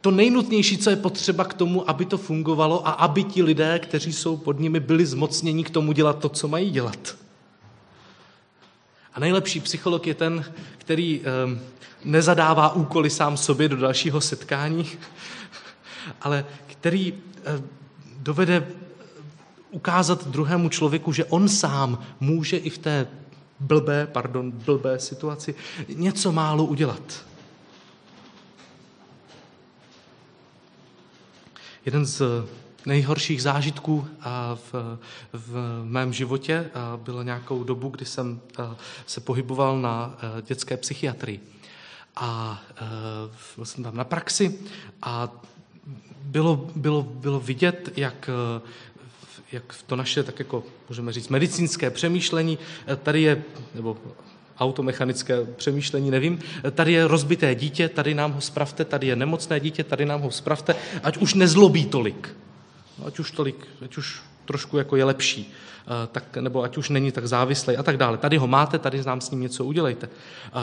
[0.06, 4.14] to nejnutnější, co je potřeba k tomu, aby to fungovalo a aby ti lidé, kteří
[4.14, 7.16] jsou pod nimi, byli zmocněni k tomu dělat to, co mají dělat.
[9.14, 10.46] A nejlepší psycholog je ten,
[10.78, 11.60] který um,
[12.04, 14.90] nezadává úkoly sám sobě do dalšího setkání,
[16.22, 17.20] ale který um,
[18.18, 18.68] dovede
[19.72, 23.08] ukázat druhému člověku, že on sám může i v té
[23.60, 25.56] blbé, pardon, blbé situaci
[25.96, 27.26] něco málo udělat.
[31.86, 32.22] Jeden z
[32.86, 34.08] nejhorších zážitků
[34.56, 34.98] v,
[35.34, 38.42] v mém životě bylo nějakou dobu, kdy jsem
[39.06, 40.18] se pohyboval na
[40.48, 41.40] dětské psychiatrii.
[42.16, 42.62] A
[43.56, 44.60] byl jsem tam na praxi
[45.02, 45.30] a
[46.22, 48.30] bylo, bylo, bylo vidět, jak
[49.52, 52.60] jak to naše, tak jako můžeme říct, medicínské přemýšlení,
[53.04, 53.44] tady je,
[53.76, 53.98] nebo
[54.60, 56.40] automechanické přemýšlení, nevím.
[56.72, 60.32] Tady je rozbité dítě, tady nám ho spravte, tady je nemocné dítě, tady nám ho
[60.32, 62.36] spravte, ať už nezlobí tolik.
[63.06, 67.12] Ať už tolik, ať už trošku jako je lepší, eh, tak, nebo ať už není
[67.12, 68.18] tak závislý a tak dále.
[68.18, 70.10] Tady ho máte, tady nám s ním něco udělejte.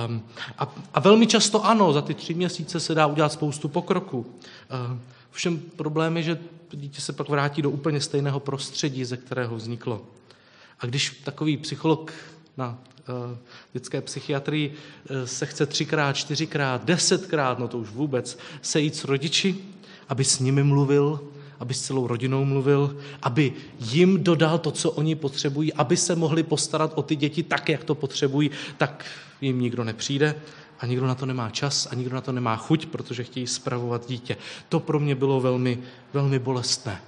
[0.07, 0.23] Um,
[0.59, 4.19] a, a velmi často ano, za ty tři měsíce se dá udělat spoustu pokroku.
[4.19, 4.99] Uh,
[5.31, 6.39] všem problém je, že
[6.71, 10.03] dítě se pak vrátí do úplně stejného prostředí, ze kterého vzniklo.
[10.81, 12.13] A když takový psycholog
[12.57, 13.39] na Eh,
[13.73, 14.75] dětské psychiatrii
[15.11, 19.57] eh, se chce třikrát, čtyřikrát, desetkrát, no to už vůbec, sejít s rodiči,
[20.09, 21.21] aby s nimi mluvil,
[21.61, 26.43] aby s celou rodinou mluvil, aby jim dodal to, co oni potřebují, aby se mohli
[26.43, 29.05] postarat o ty děti tak, jak to potřebují, tak
[29.41, 30.35] jim nikdo nepřijde
[30.81, 34.09] a nikdo na to nemá čas a nikdo na to nemá chuť, protože chtějí spravovat
[34.09, 34.37] dítě.
[34.69, 35.79] To pro mě bylo velmi,
[36.13, 37.03] velmi bolestné,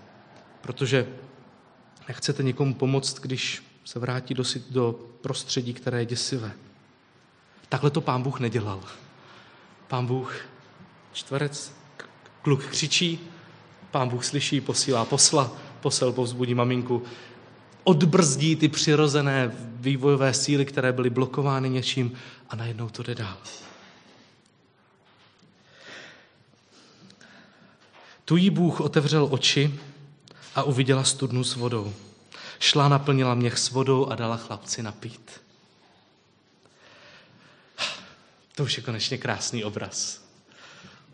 [0.60, 1.06] protože
[2.08, 6.52] nechcete někomu pomoct, když se vrátí do, do prostředí, které je děsivé.
[7.68, 8.80] Takhle to pán Bůh nedělal.
[9.88, 10.36] Pán Bůh,
[11.12, 11.72] čtverec,
[12.42, 13.20] kluk křičí,
[13.90, 17.02] pán Bůh slyší, posílá posla, posel povzbudí maminku,
[17.84, 22.12] odbrzdí ty přirozené vývojové síly, které byly blokovány něčím
[22.50, 23.36] a najednou to jde dál.
[28.24, 29.80] Tu jí Bůh otevřel oči
[30.54, 31.94] a uviděla studnu s vodou.
[32.58, 35.40] Šla, naplnila měch s vodou a dala chlapci napít.
[38.54, 40.24] To už je konečně krásný obraz.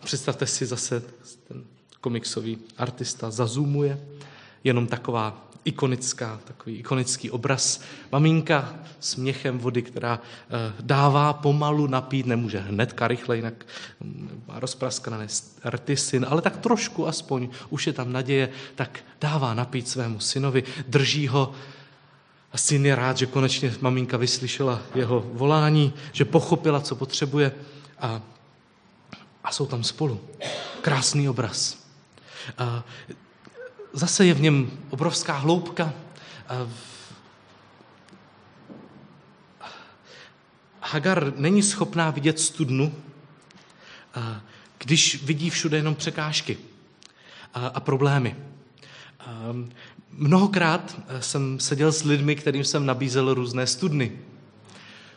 [0.05, 1.03] Představte si zase,
[1.49, 1.65] ten
[2.01, 4.07] komiksový artista zazumuje,
[4.65, 7.81] jenom taková ikonická, takový ikonický obraz.
[8.13, 13.55] Maminka s měchem vody, která eh, dává pomalu napít, nemůže hnedka rychle, jinak
[14.01, 15.27] mm, má rozpraskané
[15.65, 20.63] rty syn, ale tak trošku aspoň, už je tam naděje, tak dává napít svému synovi,
[20.89, 21.53] drží ho
[22.53, 27.53] a syn je rád, že konečně maminka vyslyšela jeho volání, že pochopila, co potřebuje
[27.99, 28.23] a,
[29.45, 30.21] a jsou tam spolu.
[30.83, 31.79] Krásný obraz.
[32.59, 32.85] A
[33.93, 35.93] zase je v něm obrovská hloubka.
[40.81, 42.95] Hagar není schopná vidět studnu,
[44.79, 46.59] když vidí všude jenom překážky
[47.55, 48.37] a problémy.
[50.11, 54.13] Mnohokrát jsem seděl s lidmi, kterým jsem nabízel různé studny.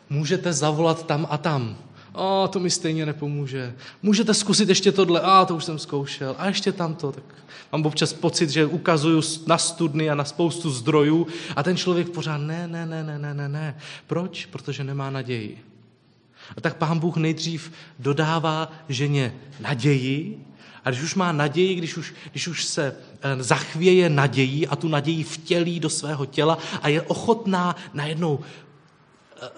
[0.09, 1.77] Můžete zavolat tam a tam
[2.13, 3.73] a to mi stejně nepomůže.
[4.01, 7.11] Můžete zkusit ještě tohle, a to už jsem zkoušel, a ještě tamto.
[7.11, 7.23] Tak
[7.71, 12.37] mám občas pocit, že ukazuju na studny a na spoustu zdrojů a ten člověk pořád
[12.37, 13.77] ne, ne, ne, ne, ne, ne, ne.
[14.07, 14.45] Proč?
[14.45, 15.65] Protože nemá naději.
[16.57, 20.45] A tak pán Bůh nejdřív dodává ženě naději,
[20.85, 24.87] a když už má naději, když už, když už se eh, zachvěje nadějí a tu
[24.87, 28.39] naději vtělí do svého těla a je ochotná najednou
[29.41, 29.49] eh,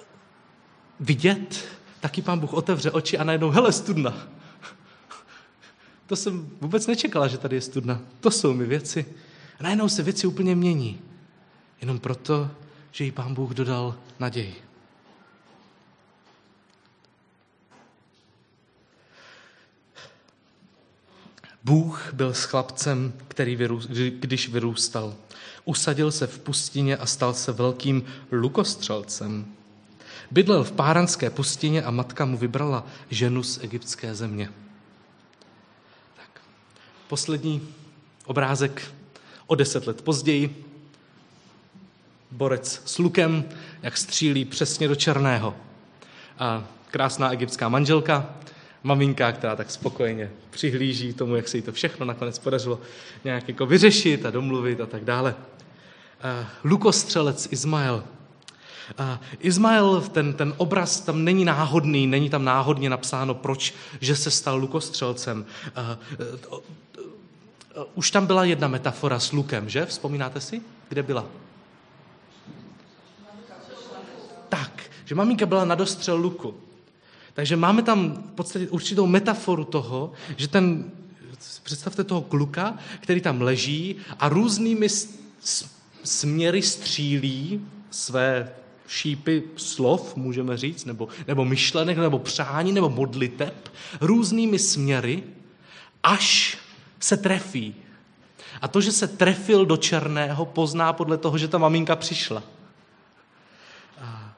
[1.00, 1.66] vidět,
[2.06, 4.28] taky pán Bůh otevře oči a najednou, hele, studna.
[6.08, 8.02] To jsem vůbec nečekala, že tady je studna.
[8.20, 9.06] To jsou mi věci.
[9.60, 11.02] A najednou se věci úplně mění.
[11.82, 12.52] Jenom proto,
[12.92, 14.56] že jí pán Bůh dodal naději.
[21.64, 25.16] Bůh byl s chlapcem, který vyrůst, když vyrůstal.
[25.64, 29.56] Usadil se v pustině a stal se velkým lukostřelcem.
[30.32, 34.50] Bydlel v páranské pustině a matka mu vybrala ženu z egyptské země.
[36.16, 36.42] Tak.
[37.08, 37.68] Poslední
[38.26, 38.82] obrázek
[39.48, 40.66] o deset let později.
[42.32, 43.44] Borec s lukem,
[43.82, 45.56] jak střílí přesně do černého.
[46.40, 48.30] A krásná egyptská manželka,
[48.84, 52.80] maminka, která tak spokojeně přihlíží tomu, jak se jí to všechno nakonec podařilo
[53.24, 55.36] nějak jako vyřešit a domluvit a tak dále.
[56.64, 58.04] Lukostřelec Izmael
[59.40, 64.58] Izmael, ten, ten obraz tam není náhodný, není tam náhodně napsáno, proč, že se stal
[64.58, 65.46] lukostřelcem.
[67.96, 69.86] Už tam byla jedna metafora s lukem, že?
[69.86, 70.62] Vzpomínáte si?
[70.90, 71.26] Kde byla?
[74.50, 76.56] Tak, že maminka byla na dostřel luku.
[77.34, 80.92] Takže máme tam v podstatě určitou metaforu toho, že ten,
[81.64, 84.88] představte toho kluka, který tam leží a různými
[86.04, 88.52] směry střílí své
[88.88, 95.24] šípy slov, můžeme říct, nebo, nebo myšlenek, nebo přání, nebo modliteb, různými směry,
[96.04, 96.58] až
[97.00, 97.76] se trefí.
[98.62, 102.44] A to, že se trefil do černého, pozná podle toho, že ta maminka přišla.
[104.02, 104.34] A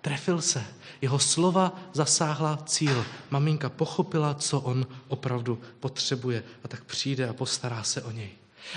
[0.00, 0.64] trefil se.
[1.02, 3.04] Jeho slova zasáhla cíl.
[3.30, 8.30] Maminka pochopila, co on opravdu potřebuje a tak přijde a postará se o něj.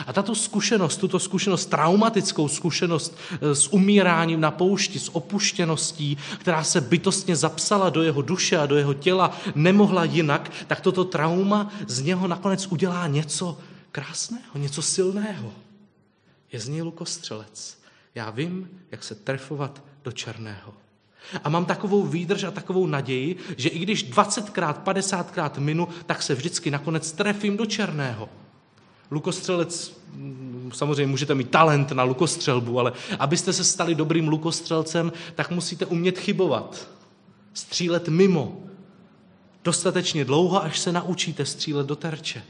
[0.08, 6.64] A tato zkušenost, tuto zkušenost, traumatickou zkušenost eh, s umíráním na poušti, s opuštěností, která
[6.64, 11.72] se bytostně zapsala do jeho duše a do jeho těla, nemohla jinak, tak toto trauma
[11.88, 13.58] z něho nakonec udělá něco
[13.92, 15.54] krásného, něco silného.
[16.52, 17.78] Je z něj lukostřelec.
[18.16, 20.74] Já vím, jak se trefovat do černého.
[21.44, 26.36] A mám takovou výdrž a takovou naději, že i když 20krát, 50krát minu, tak se
[26.36, 28.30] vždycky nakonec trefím do černého.
[29.12, 35.52] Lukostřelec, mm, samozřejmě můžete mít talent na lukostřelbu, ale abyste se stali dobrým lukostřelcem, tak
[35.52, 36.90] musíte umět chybovat.
[37.54, 38.58] Střílet mimo.
[39.64, 42.44] Dostatečně dlouho, až se naučíte střílet do terče.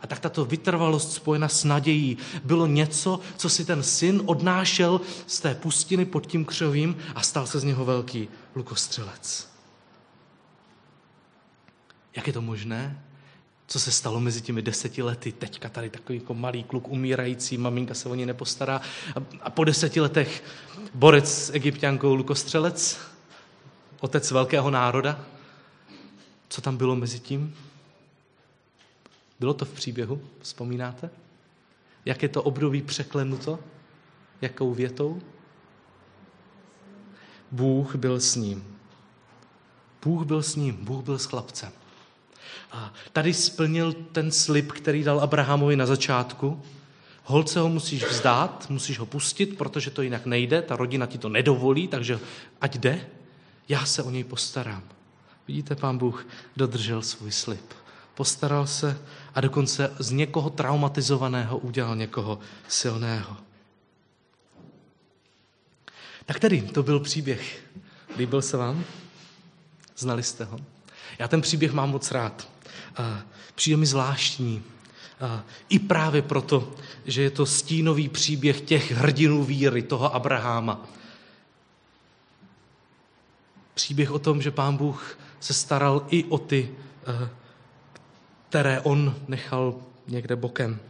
[0.00, 5.40] A tak tato vytrvalost spojena s nadějí bylo něco, co si ten syn odnášel z
[5.40, 9.48] té pustiny pod tím křovím a stal se z něho velký lukostřelec.
[12.16, 13.07] Jak je to možné?
[13.68, 15.32] Co se stalo mezi těmi deseti lety.
[15.32, 18.80] Teďka tady takový jako malý kluk umírající, maminka se o něj nepostará.
[19.42, 20.44] A, po deseti letech
[20.94, 22.98] borec s egyptiankou Lukostřelec,
[24.00, 25.24] otec velkého národa.
[26.48, 27.54] Co tam bylo mezi tím?
[29.40, 31.10] Bylo to v příběhu, vzpomínáte?
[32.04, 33.58] Jak je to období překlenuto?
[34.40, 35.22] Jakou větou?
[37.50, 38.78] Bůh byl s ním.
[40.04, 41.72] Bůh byl s ním, Bůh byl s chlapcem.
[42.72, 46.62] A tady splnil ten slib, který dal Abrahamovi na začátku.
[47.24, 51.28] Holce ho musíš vzdát, musíš ho pustit, protože to jinak nejde, ta rodina ti to
[51.28, 52.20] nedovolí, takže
[52.60, 53.06] ať jde,
[53.68, 54.82] já se o něj postarám.
[55.48, 56.26] Vidíte, pán Bůh
[56.56, 57.74] dodržel svůj slib.
[58.14, 58.98] Postaral se
[59.34, 62.38] a dokonce z někoho traumatizovaného udělal někoho
[62.68, 63.36] silného.
[66.26, 67.64] Tak tedy, to byl příběh.
[68.16, 68.84] Líbil se vám?
[69.96, 70.58] Znali jste ho?
[71.18, 72.48] Já ten příběh mám moc rád.
[73.54, 74.62] Přijde mi zvláštní.
[75.68, 76.72] I právě proto,
[77.04, 80.86] že je to stínový příběh těch hrdinů víry, toho Abraháma.
[83.74, 86.70] Příběh o tom, že pán Bůh se staral i o ty,
[87.06, 87.28] eh,
[88.48, 89.74] které on nechal
[90.06, 90.80] někde bokem.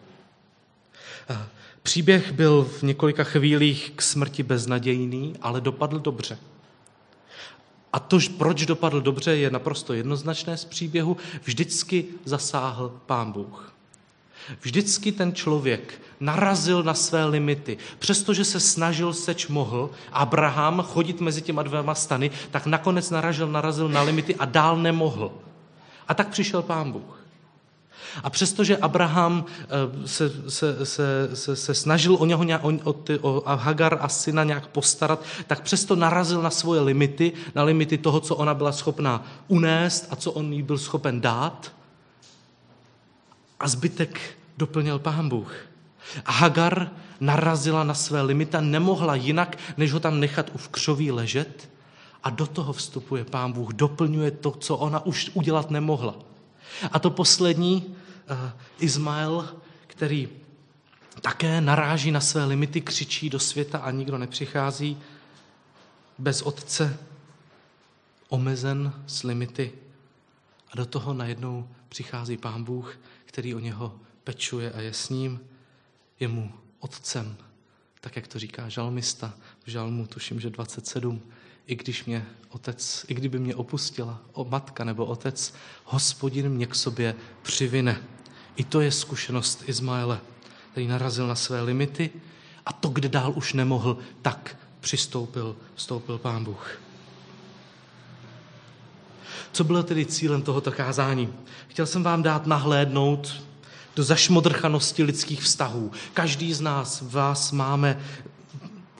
[1.31, 1.47] Eh,
[1.83, 6.39] příběh byl v několika chvílích k smrti beznadějný, ale dopadl dobře.
[7.93, 11.17] A to, proč dopadl dobře, je naprosto jednoznačné z příběhu.
[11.45, 13.73] Vždycky zasáhl pán Bůh.
[14.61, 17.79] Vždycky ten člověk narazil na své limity.
[17.99, 23.89] Přestože se snažil, seč mohl, Abraham chodit mezi těma dvěma stany, tak nakonec narazil, narazil
[23.89, 25.33] na limity a dál nemohl.
[26.09, 27.19] A tak přišel pán Bůh.
[28.23, 33.19] A přestože Abraham eh, se, se, se, se, se snažil o něho o, o, ty,
[33.19, 38.21] o Hagar a syna nějak postarat, tak přesto narazil na svoje limity, na limity toho,
[38.21, 41.73] co ona byla schopná unést a co on jí byl schopen dát.
[43.61, 44.21] A zbytek
[44.57, 45.57] doplnil pán Bůh.
[46.25, 46.91] A Hagar
[47.21, 51.69] narazila na své limity a nemohla jinak, než ho tam nechat u vkřoví ležet.
[52.25, 56.28] A do toho vstupuje pán Bůh, doplňuje to, co ona už udělat nemohla.
[56.93, 57.97] A to poslední,
[58.31, 58.37] uh,
[58.79, 59.49] Izmael,
[59.87, 60.29] který
[61.21, 64.99] také naráží na své limity, křičí do světa a nikdo nepřichází,
[66.19, 66.99] bez otce,
[68.29, 69.73] omezen s limity.
[70.73, 75.41] A do toho najednou přichází pán Bůh, který o něho pečuje a je s ním,
[76.21, 77.37] je mu otcem,
[78.01, 81.23] tak jak to říká žalmista v žalmu, tuším, že 27.
[81.69, 85.55] I když mě otec, i kdyby mě opustila o matka nebo otec,
[85.85, 88.03] hospodin mě k sobě přivine.
[88.57, 90.21] I to je zkušenost Izmaele,
[90.71, 92.11] který narazil na své limity
[92.67, 96.81] a to, kde dál už nemohl, tak přistoupil, vstoupil pán Bůh.
[99.53, 101.35] Co bylo tedy cílem tohoto kázání?
[101.69, 103.43] Chtěl jsem vám dát nahlédnout
[103.97, 105.93] do zašmodrchanosti lidských vztahů.
[106.15, 108.01] Každý z nás, vás máme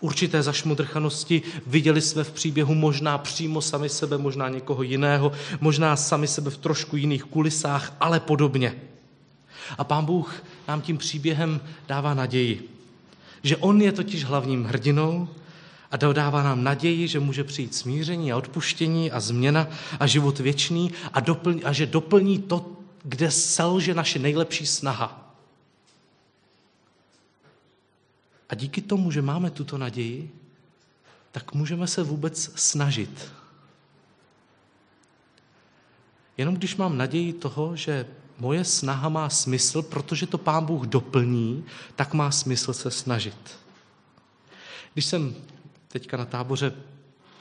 [0.01, 6.29] určité zašmodrchanosti, viděli jsme v příběhu možná přímo sami sebe, možná někoho jiného, možná sami
[6.29, 8.75] sebe v trošku jiných kulisách, ale podobně.
[9.79, 12.69] A pán Bůh nám tím příběhem dává naději,
[13.43, 15.29] že on je totiž hlavním hrdinou
[15.91, 19.69] a dodává nám naději, že může přijít smíření a odpuštění a změna
[20.01, 22.67] a život věčný a, doplň, a že doplní to,
[23.03, 25.28] kde selže naše nejlepší snaha.
[28.49, 30.31] A díky tomu, že máme tuto naději,
[31.33, 33.33] tak můžeme se vůbec snažit.
[36.37, 38.07] Jenom když mám naději toho, že
[38.39, 41.65] moje snaha má smysl, protože to Pán Bůh doplní,
[41.97, 43.59] tak má smysl se snažit.
[44.93, 45.35] Když jsem
[45.89, 46.73] teďka na táboře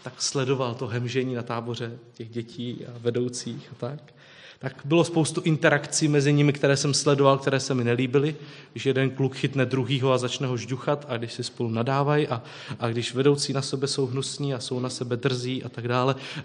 [0.03, 4.13] tak sledoval to hemžení na táboře těch dětí a vedoucích a tak,
[4.59, 8.35] tak bylo spoustu interakcí mezi nimi, které jsem sledoval, které se mi nelíbily.
[8.71, 12.41] Když jeden kluk chytne druhýho a začne ho žduchat a když si spolu nadávají a,
[12.79, 16.15] a když vedoucí na sebe jsou hnusní a jsou na sebe drzí a tak dále.
[16.37, 16.43] Eh,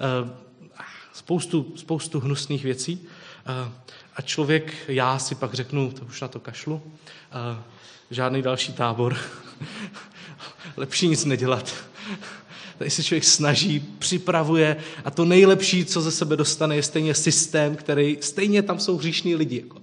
[1.12, 3.08] spoustu, spoustu hnusných věcí.
[3.46, 3.72] Eh,
[4.16, 6.82] a člověk, já si pak řeknu, to už na to kašlu,
[7.32, 7.62] eh,
[8.10, 9.16] žádný další tábor.
[10.76, 11.74] Lepší nic nedělat.
[12.82, 17.76] Tady se člověk snaží, připravuje a to nejlepší, co ze sebe dostane, je stejně systém,
[17.76, 19.60] který, stejně tam jsou hříšní lidi.
[19.60, 19.80] Jako,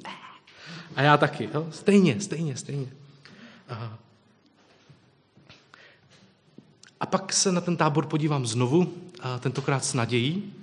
[0.96, 1.50] a já taky.
[1.54, 1.68] Jo?
[1.72, 2.88] Stejně, stejně, stejně.
[3.70, 3.98] A,
[7.00, 10.54] a pak se na ten tábor podívám znovu, a tentokrát s nadějí.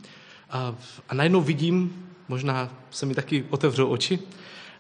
[0.51, 0.75] A,
[1.09, 4.19] a najednou vidím, možná se mi taky otevřou oči,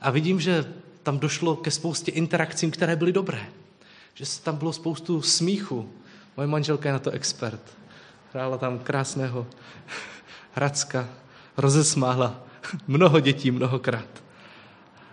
[0.00, 3.48] a vidím, že tam došlo ke spoustě interakcím, které byly dobré.
[4.14, 5.90] Že tam bylo spoustu smíchu,
[6.36, 7.60] Moje manželka je na to expert.
[8.32, 9.46] Hrála tam krásného
[10.52, 11.08] Hracka,
[11.56, 12.40] rozesmála
[12.86, 14.22] mnoho dětí mnohokrát.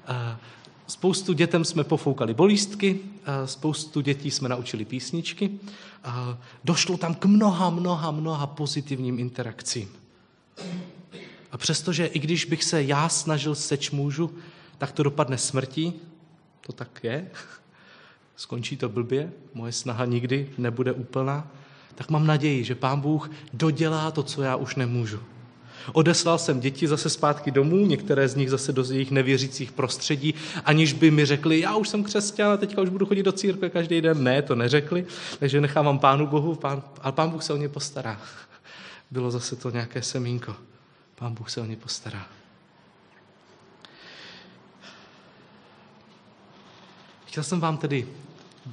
[0.07, 0.39] A
[0.87, 5.59] spoustu dětem jsme pofoukali bolístky, a spoustu dětí jsme naučili písničky.
[6.03, 9.89] A došlo tam k mnoha, mnoha, mnoha pozitivním interakcím.
[11.51, 14.35] A přestože i když bych se já snažil seč můžu,
[14.77, 15.93] tak to dopadne smrtí,
[16.61, 17.31] to tak je,
[18.35, 21.47] skončí to blbě, moje snaha nikdy nebude úplná,
[21.95, 25.19] tak mám naději, že Pán Bůh dodělá to, co já už nemůžu.
[25.93, 30.33] Odeslal jsem děti zase zpátky domů, některé z nich zase do jejich nevěřících prostředí,
[30.65, 33.69] aniž by mi řekli, já už jsem křesťan a teďka už budu chodit do církve
[33.69, 34.23] každý den.
[34.23, 35.05] Ne, to neřekli,
[35.39, 38.21] takže nechávám Pánu Bohu, pán, ale Pán Bůh se o ně postará.
[39.11, 40.55] Bylo zase to nějaké semínko.
[41.15, 42.25] Pán Bůh se o ně postará.
[47.25, 48.07] Chtěl jsem vám tedy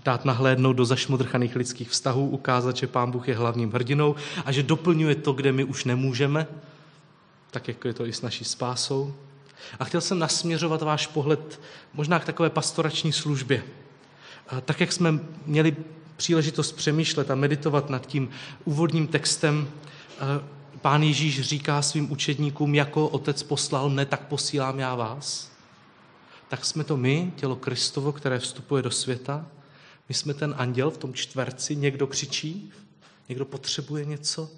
[0.05, 4.14] dát nahlédnout do zašmodrchaných lidských vztahů, ukázat, že Pán Bůh je hlavním hrdinou
[4.45, 6.47] a že doplňuje to, kde my už nemůžeme,
[7.51, 9.14] tak jako je to i s naší spásou.
[9.78, 11.61] A chtěl jsem nasměřovat váš pohled
[11.95, 13.62] možná k takové pastorační službě.
[14.49, 15.76] A tak, jak jsme měli
[16.16, 18.28] příležitost přemýšlet a meditovat nad tím
[18.64, 19.68] úvodním textem,
[20.80, 25.51] pán Ježíš říká svým učedníkům, jako otec poslal mne, tak posílám já vás.
[26.49, 29.47] Tak jsme to my, tělo Kristovo, které vstupuje do světa.
[30.11, 32.73] My jsme ten anděl v tom čtverci, někdo křičí,
[33.29, 34.51] někdo potřebuje něco,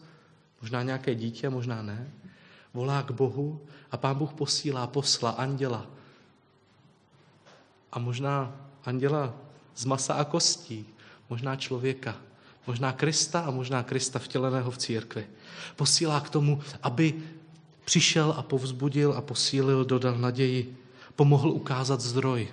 [0.60, 2.10] možná nějaké dítě, možná ne.
[2.74, 5.86] Volá k Bohu a pán Bůh posílá posla, anděla.
[7.92, 9.34] A možná anděla
[9.76, 10.86] z masa a kostí,
[11.30, 12.16] možná člověka,
[12.66, 15.26] možná Krista a možná Krista vtěleného v církvi.
[15.76, 17.22] Posílá k tomu, aby
[17.84, 20.76] přišel a povzbudil a posílil, dodal naději,
[21.16, 22.48] pomohl ukázat zdroj.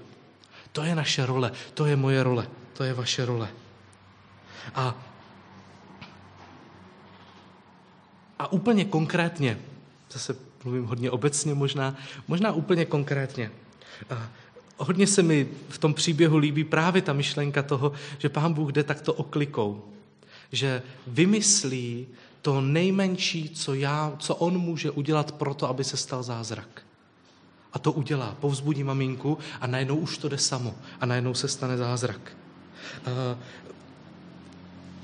[0.71, 2.47] To je naše role, to je moje role,
[2.79, 3.49] to je vaše role.
[4.75, 4.95] A,
[8.39, 9.59] a úplně konkrétně,
[10.11, 11.95] zase mluvím hodně obecně možná,
[12.27, 13.51] možná úplně konkrétně.
[14.09, 14.29] A
[14.77, 18.83] hodně se mi v tom příběhu líbí právě ta myšlenka toho, že Pán Bůh jde
[18.83, 19.85] takto oklikou.
[20.51, 22.07] Že vymyslí
[22.41, 26.81] to nejmenší, co, já, co on může udělat pro to, aby se stal zázrak.
[27.73, 31.77] A to udělá, povzbudí maminku a najednou už to jde samo a najednou se stane
[31.77, 32.39] zázrak.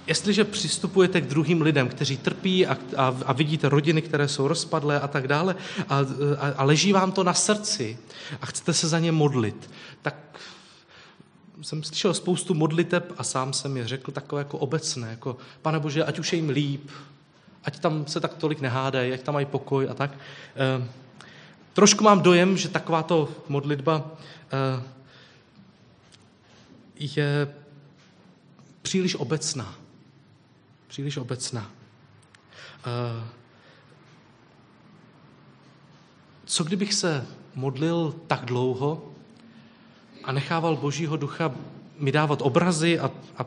[0.07, 4.99] Jestliže přistupujete k druhým lidem, kteří trpí a, a, a vidíte rodiny, které jsou rozpadlé
[4.99, 5.55] a tak dále,
[5.89, 5.99] a,
[6.37, 7.97] a, a leží vám to na srdci
[8.41, 9.69] a chcete se za ně modlit,
[10.01, 10.15] tak
[11.61, 16.03] jsem slyšel spoustu modliteb a sám jsem je řekl takové jako obecné, jako pane Bože,
[16.03, 16.89] ať už je jim líp,
[17.63, 20.11] ať tam se tak tolik nehádají, ať tam mají pokoj a tak.
[20.55, 20.87] E,
[21.73, 24.11] trošku mám dojem, že takováto modlitba
[24.51, 24.83] e,
[26.95, 27.47] je
[28.85, 29.75] příliš obecná
[30.95, 31.71] příliš obecná.
[36.45, 39.11] Co kdybych se modlil tak dlouho
[40.23, 41.51] a nechával Božího ducha
[41.99, 43.45] mi dávat obrazy a, a,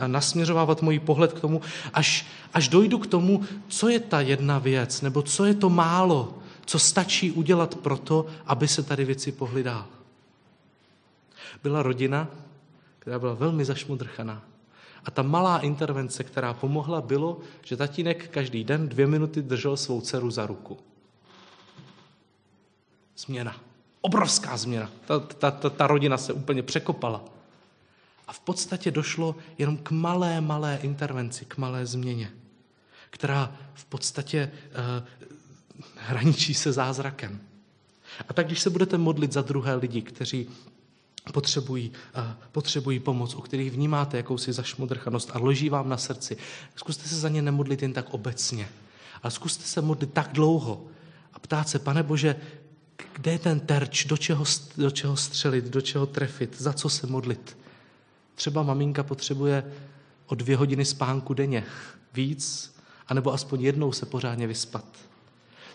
[0.00, 1.60] a nasměřovávat můj pohled k tomu,
[1.92, 6.38] až, až dojdu k tomu, co je ta jedna věc, nebo co je to málo,
[6.66, 9.86] co stačí udělat proto, aby se tady věci pohly dál.
[11.62, 12.28] Byla rodina,
[12.98, 14.47] která byla velmi zašmudrchaná.
[15.08, 20.00] A ta malá intervence, která pomohla, bylo, že tatínek každý den dvě minuty držel svou
[20.00, 20.78] dceru za ruku.
[23.16, 23.56] Změna.
[24.00, 24.90] Obrovská změna.
[25.06, 27.24] Ta, ta, ta, ta rodina se úplně překopala.
[28.26, 32.32] A v podstatě došlo jenom k malé, malé intervenci, k malé změně,
[33.10, 35.40] která v podstatě uh,
[35.96, 37.40] hraničí se zázrakem.
[38.28, 40.48] A tak, když se budete modlit za druhé lidi, kteří
[41.32, 46.36] potřebují, uh, potřebují pomoc, u kterých vnímáte jakousi zašmodrchanost a loží vám na srdci.
[46.76, 48.68] Zkuste se za ně nemodlit jen tak obecně,
[49.22, 50.84] ale zkuste se modlit tak dlouho
[51.32, 52.36] a ptát se, pane Bože,
[53.12, 54.44] kde je ten terč, do čeho,
[54.76, 57.58] do čeho střelit, do čeho trefit, za co se modlit.
[58.34, 59.72] Třeba maminka potřebuje
[60.26, 61.64] o dvě hodiny spánku denně
[62.14, 62.74] víc,
[63.08, 64.84] anebo aspoň jednou se pořádně vyspat.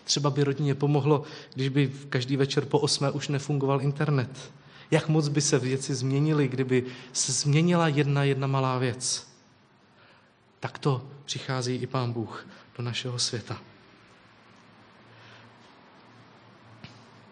[0.04, 1.22] Třeba by rodině pomohlo,
[1.54, 4.52] když by každý večer po osmé už nefungoval internet
[4.94, 9.28] jak moc by se věci změnily, kdyby se změnila jedna jedna malá věc.
[10.60, 12.46] Tak to přichází i Pán Bůh
[12.78, 13.60] do našeho světa.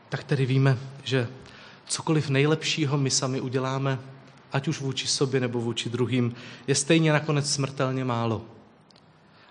[0.09, 1.29] Tak tedy víme, že
[1.87, 3.99] cokoliv nejlepšího my sami uděláme,
[4.53, 6.35] ať už vůči sobě nebo vůči druhým,
[6.67, 8.47] je stejně nakonec smrtelně málo.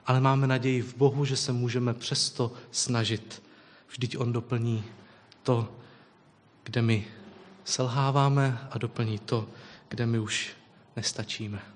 [0.05, 3.43] Ale máme naději v Bohu, že se můžeme přesto snažit.
[3.89, 4.83] Vždyť On doplní
[5.43, 5.75] to,
[6.63, 7.20] kde my
[7.71, 9.47] selháváme a doplní to,
[9.89, 10.51] kde my už
[10.95, 11.70] nestačíme.